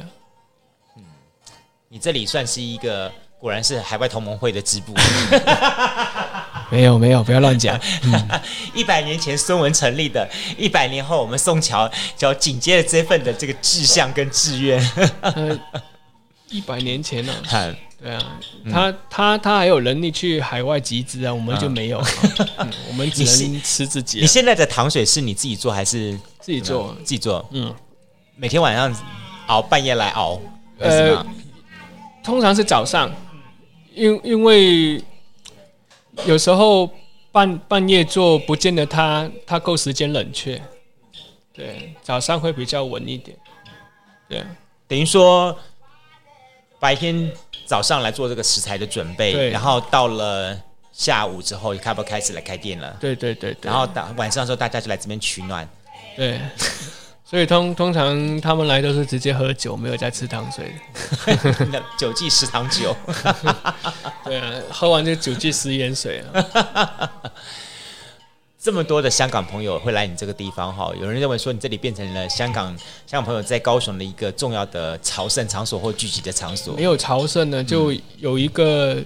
[0.96, 1.04] 嗯，
[1.88, 3.12] 你这里算是一个。
[3.38, 4.94] 果然是海外同盟会的支部，
[6.70, 7.78] 没有没有，不要乱讲。
[8.74, 14.80] 一百年前孙文成立的，一百年后我们宋桥就要紧接着这份的这个志向跟志愿。
[16.50, 17.32] 一百年前呢？
[17.98, 18.22] 对啊，
[18.70, 21.98] 他他他还有能力去海外集资啊，我们就没有，
[22.88, 24.20] 我们只能吃自己。
[24.20, 26.94] 你现在的糖水是你自己做还是自己做？
[26.98, 27.74] 自己做，嗯，
[28.36, 28.94] 每天晚上
[29.46, 30.38] 熬，半夜来熬，
[30.78, 31.24] 呃，
[32.22, 33.10] 通常是早上。
[33.94, 35.02] 因因为
[36.24, 36.90] 有时候
[37.30, 40.60] 半半夜做，不见得它它够时间冷却，
[41.52, 43.36] 对，早上会比较稳一点，
[44.28, 44.42] 对，
[44.88, 45.56] 等于说
[46.80, 47.30] 白天
[47.66, 50.58] 早上来做这个食材的准备，然后到了
[50.92, 52.96] 下午之后，你开不开始来开店了？
[52.98, 55.68] 对对对，对，然后到晚上的时候，大家就来这边取暖，
[56.16, 56.40] 对。
[57.28, 60.72] 所以通通常他们来都是直接喝酒，没有在吃糖水
[61.72, 61.82] 的。
[61.98, 62.94] 酒忌食糖酒。
[64.24, 67.10] 对啊，喝完就酒忌食盐水啊。
[68.56, 72.68] 这么多的香港朋友会来你这个地方哈，有人认为说你这里变成了香港
[73.06, 76.74] 香港朋友在高雄的一个重要的朝圣场所或聚集的场所。
[76.74, 79.02] 没有朝圣呢，就有一个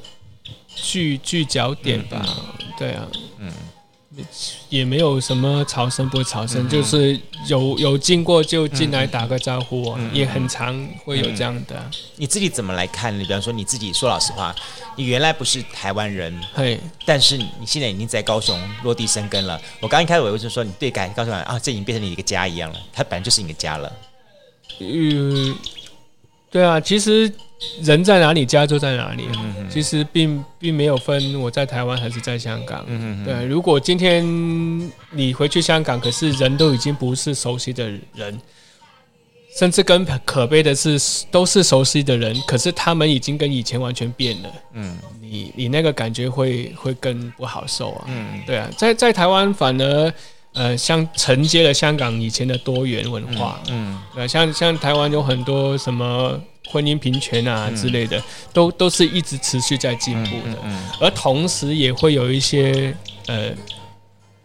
[0.76, 2.22] 聚聚焦点吧。
[2.26, 3.06] 嗯、对啊，
[3.38, 3.50] 嗯。
[4.68, 11.82] 也没有什么朝圣不朝圣，嗯、就是有有经过就进来打个招呼，也很常会有这样的。
[12.16, 13.16] 你自己怎么来看？
[13.18, 14.54] 你比方说你自己说老实话，
[14.96, 19.60] 你原来不是台湾人，嘿，但是你现在已经在高雄落地生根了。
[19.80, 23.92] 我刚一开始我就说你对感高雄啊，这已经变成你一个家一样了，它本来就是你的家了。
[24.78, 25.54] 嗯，
[26.50, 27.32] 对啊，其实。
[27.82, 29.28] 人在哪里，家就在哪里。
[29.34, 32.82] 嗯、其实并并没有分我在台湾还是在香港。
[32.88, 34.24] 嗯、对，如果今天
[35.10, 38.40] 你回去香港，可是人都已经不是熟悉的人，
[39.58, 40.98] 甚至更可悲的是，
[41.30, 44.50] 都是熟悉的人，可是他们已经跟以前完全变了。
[44.72, 48.06] 嗯，你你那个感觉会会更不好受啊。
[48.08, 50.10] 嗯，对啊，在在台湾反而
[50.52, 53.60] 呃，像承接了香港以前的多元文化。
[53.68, 56.40] 嗯，呃，像像台湾有很多什么。
[56.72, 58.22] 婚姻平权啊之类的，嗯、
[58.52, 60.56] 都都是一直持续在进步的，
[61.00, 62.96] 而同时也会有一些
[63.26, 63.50] 呃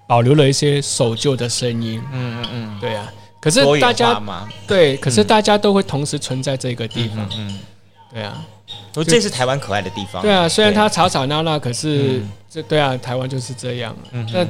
[0.07, 4.19] 保留了一些守旧的声音，嗯嗯嗯，对啊，可是大家
[4.65, 7.59] 对，可是大家都会同时存在这个地方，嗯，嗯
[8.11, 8.43] 对啊。
[8.95, 10.21] 说这是台湾可爱的地方。
[10.21, 13.93] 对啊，虽然它吵吵闹闹，可是这对啊，台湾就是这样。
[14.31, 14.47] 那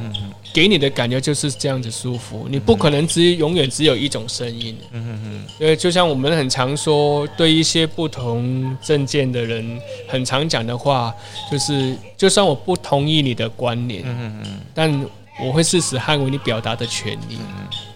[0.54, 2.46] 给你的感觉就是这样子舒服。
[2.48, 4.78] 你不可能只永远只有一种声音。
[4.91, 5.46] 嗯嗯嗯。
[5.60, 11.12] 因为就像我们很常说，对一些不同政见的人，很常讲的话，
[11.52, 15.06] 就是就算我不同意你的观念，嗯嗯，但
[15.43, 17.39] 我会誓死捍卫你表达的权利。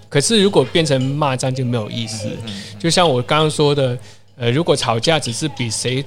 [0.10, 2.28] 可是如果变成骂战就没有意思。
[2.80, 3.96] 就像我刚刚说的。
[4.42, 6.02] 呃，如果吵架只是比谁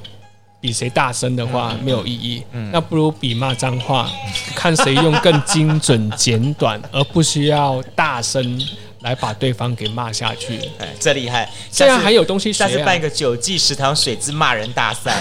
[0.62, 2.40] 比谁大声的话，没有意义。
[2.52, 4.08] 嗯，那不如比骂脏话，
[4.54, 8.62] 看谁用更精准、简短， 而不需要大声
[9.00, 10.56] 来把对方给骂下去。
[10.78, 11.50] 哎，这厉害！
[11.72, 12.68] 这样还有东西学啊。
[12.68, 15.20] 下次办一个九记食堂水之骂人大赛。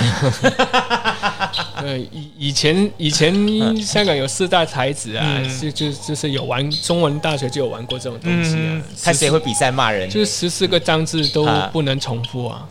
[1.82, 3.34] 对，以以前以前
[3.82, 8.82] 香港有四大才子啊，就就就是有玩中文大学就有玩过这种东西啊。
[9.04, 12.64] 看谁会比赛骂人，就是十四个脏字都不能重复啊。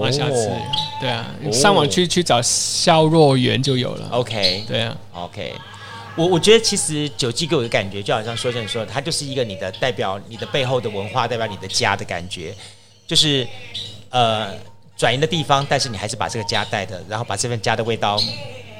[0.00, 0.50] 骂下次，
[1.00, 4.08] 对啊，上网去去找肖若元就有了。
[4.10, 5.52] OK，对啊，OK。
[6.16, 12.54] 我我觉得其实九记给我的感觉，就好像说像你说，它就是一个你的代表，你的背后的文化，代表你的家的感觉，
[13.06, 13.46] 就是
[14.10, 14.52] 呃
[14.96, 18.18] 转移的地方，但是你还是把这个家带的，然后把这份家的味道。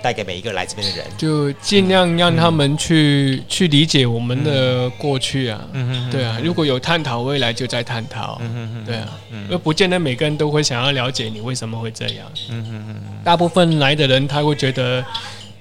[0.03, 15.05] 带给每一个来这边的人，就尽量让他们去、嗯、去理解我们的过去啊，嗯、哼哼对啊，如果有探讨未来，就在探讨，嗯、哼哼对啊，因为不见得每个人都会想要了解你为什么会这样，嗯、哼哼大部分来的人他会觉得，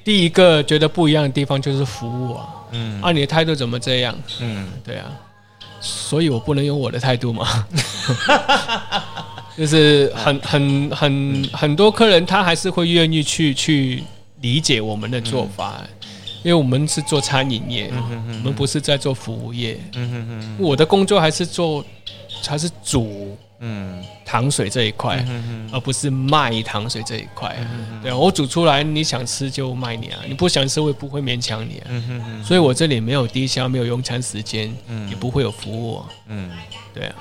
[0.03, 4.15] 第一个觉得不一样的地方就是服务啊，嗯，啊，你的态度怎么这样？
[4.39, 5.05] 嗯，对啊，
[5.79, 7.67] 所以我不能用我的态度嘛，
[9.55, 14.03] 就是很很很很多客人他还是会愿意去去。
[14.41, 16.09] 理解我们的做法，嗯、
[16.43, 18.37] 因为我们是做餐饮业，嗯、哼哼。
[18.39, 19.79] 我们不是在做服务业。
[19.95, 20.57] 嗯、哼哼。
[20.59, 21.85] 我的工作还是做，
[22.47, 25.23] 还是煮，嗯，糖水这一块，
[25.71, 27.55] 而不是卖糖水这一块。
[28.01, 31.85] 对，我煮出来，你想吃就卖你啊，你不想吃我也不会勉强你啊。
[31.89, 32.43] 嗯、哼哼。
[32.43, 36.09] 所以我这里没有低消，没有用餐时间，嗯、也不会有服务、啊。
[36.27, 36.49] 嗯，
[36.93, 37.15] 对啊，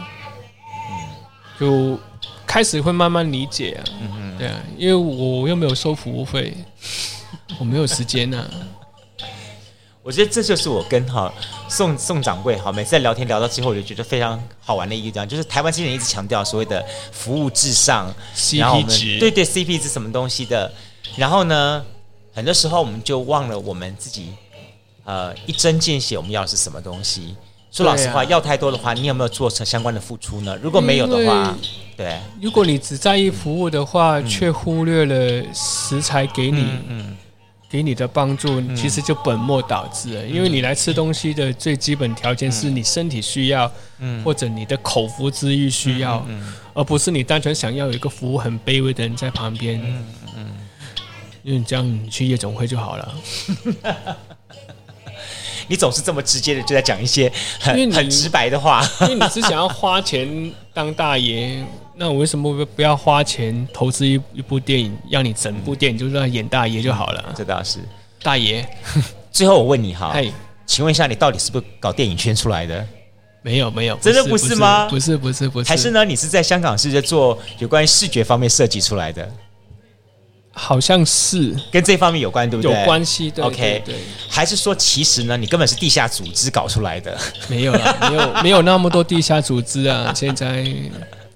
[1.58, 2.00] 就
[2.51, 3.80] 开始会慢慢理解啊。
[4.01, 6.53] 嗯、哼对啊，因为我又没有收服务费。
[7.61, 8.51] 我没有时间呢、啊。
[10.03, 11.32] 我觉得这就是我跟哈
[11.68, 20.72] 宋宋掌柜哈每次在聊天聊到最后，我就觉得非常好玩的一个地方，就是台湾这些人一直强调所谓的服务至上，CP 值，对对，CP 是什么东西的？
[21.16, 21.84] 然后呢，
[22.34, 24.32] 很多时候我们就忘了我们自己，
[25.05, 27.36] 呃，一针见血我们要的是什么东西？
[27.70, 30.56] 说老实话，啊、要太多的话，你有没有做成相关的付出呢？
[30.62, 31.56] 如果没有的话，
[31.96, 36.84] 对，如果你只在意服务的话，却、嗯、忽略了食材给你，嗯。
[36.88, 37.16] 嗯。
[37.70, 44.20] 给你的帮助其实就本末倒置了，因为你来吃东西的最基本条件是你身体需要，嗯。
[44.24, 46.26] 或者你的口腹之欲需要，
[46.74, 49.80] 而不是你单纯想要有一个服务很卑微的人在旁边。
[50.36, 50.46] 嗯
[51.42, 53.14] 因为这样你去夜总会就好了。
[55.70, 61.64] 你总是这么直接的就在讲一些很很直白的话，因为你是想要花钱当大爷。
[61.94, 67.24] 那我为什么不要花钱投资一一部电影，让你整部电影就是演大爷就好了？
[67.36, 67.78] 这倒是
[68.20, 68.68] 大爷。
[69.30, 70.32] 最后我问你哈，嘿，
[70.66, 72.84] 请问一下，你到底是不是搞电影圈出来的？
[73.42, 74.88] 没有没有，真的不是吗？
[74.88, 76.04] 不是不是不是，还是呢？
[76.04, 79.30] 你是在香港是在做有关于视觉方面设计出来的？
[80.53, 82.72] 好像是跟这方面有关，对不对？
[82.72, 83.44] 有关系，对。
[83.44, 83.94] OK，对。
[84.28, 87.16] 还是说，其实呢，你根本是地下组织搞出来的？
[87.48, 90.64] 没有啦， 没有，没有那么多地下组织啊，现在。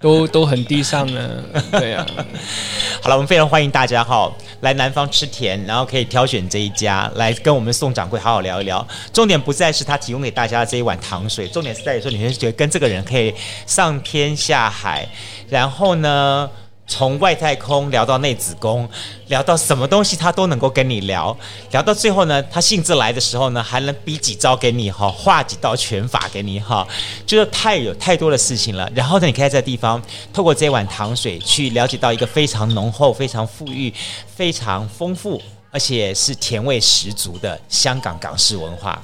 [0.00, 2.06] 都都很地上呢，对啊。
[3.00, 8.86] 好了，我们非常欢迎大家哈来南方吃甜，然后可以挑选这一家来跟我们宋掌柜好好聊一聊。
[9.14, 13.32] 重点不再是他提供给大家的这一碗糖水，重点是在于说你会觉得跟这个人可以
[13.66, 15.08] 上天下海，
[15.48, 16.50] 然后呢，
[16.86, 18.88] 从外太空聊到内子宫，
[19.28, 21.36] 聊到什么东西他都能够跟你聊，
[21.70, 26.86] 聊到最后呢，他兴致来的时候呢，还能比几招给你哈，画几道拳法给你哈，
[27.26, 28.88] 就是太有太多的事情了。
[28.94, 30.00] 然后呢，你可以在这地方
[30.32, 33.92] 透过这碗糖水去了解到一个非常浓厚、非常富裕、
[34.26, 39.02] 非常丰富，而且是甜味十足的香港港式文化。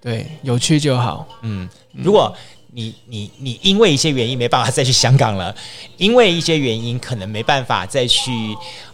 [0.00, 1.26] 对，有趣就好。
[1.42, 2.34] 嗯，如果。
[2.74, 5.54] 你你你因为一些原因没办法再去香港了，
[5.96, 8.30] 因为一些原因可能没办法再去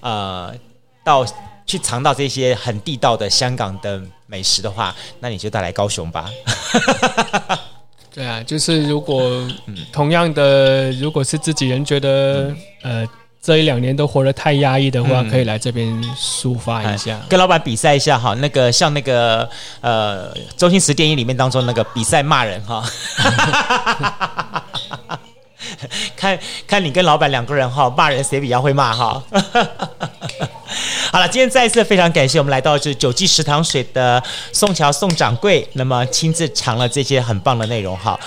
[0.01, 0.55] 呃
[1.03, 1.27] 到
[1.67, 6.31] 去尝到这些很地道的香港的美食的话，那你就带来高雄吧。
[8.13, 9.49] 对啊，就是如果
[9.93, 13.09] 同样的，如果是自己人觉得、嗯、呃。
[13.43, 18.35] 这一两年都活得太压抑的话，嗯、可以来这边抒发一下，跟老板比赛一下哈。
[18.35, 19.49] 那个像那个
[19.81, 22.85] 呃周星驰电影里面当中那个比赛骂人哈，
[26.15, 29.23] 看看你跟老板两个人哈骂人谁比较会骂哈。
[31.11, 34.23] 好了，今天再一次非常感谢我们来到这九记食堂水的
[34.53, 38.21] 宋桥宋掌柜，那么亲自尝了这些很棒的内容哈。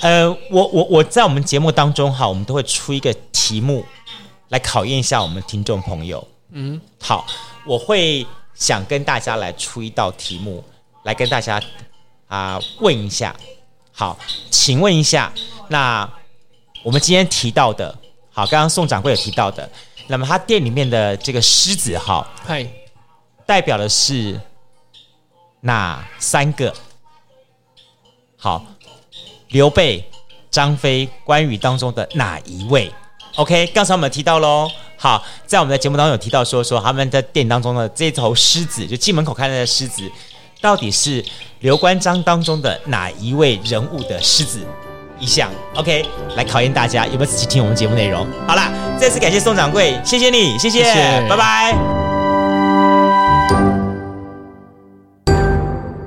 [0.00, 3.84] 呃，我我我在我们节目当中哈，我们都会出一个题目。
[4.50, 7.24] 来考验一下我们听众朋友，嗯，好，
[7.64, 10.62] 我会想跟大家来出一道题目，
[11.04, 11.56] 来跟大家
[12.26, 13.34] 啊、呃、问一下，
[13.92, 14.18] 好，
[14.50, 15.32] 请问一下，
[15.68, 16.08] 那
[16.82, 17.96] 我们今天提到的，
[18.32, 19.70] 好，刚刚宋掌柜有提到的，
[20.08, 22.66] 那么他店里面的这个狮子哈，嗨，
[23.46, 24.40] 代表的是
[25.60, 26.74] 哪三个？
[28.36, 28.64] 好，
[29.50, 30.04] 刘备、
[30.50, 32.92] 张飞、关羽当中的哪一位
[33.36, 40.02] ？OK，刚才我们提到喽，好，在我们的节目当中有提到说说他们在电影当中的这头狮子，就进门口看到的狮子，
[40.60, 41.24] 到底是
[41.60, 44.60] 刘关张当中的哪一位人物的狮子
[45.18, 46.04] 一像？OK，
[46.36, 48.26] 来考验大家有没有仔细听我们节目内容。
[48.46, 52.19] 好啦，再次感谢宋掌柜，谢谢你，谢谢，谢谢拜拜。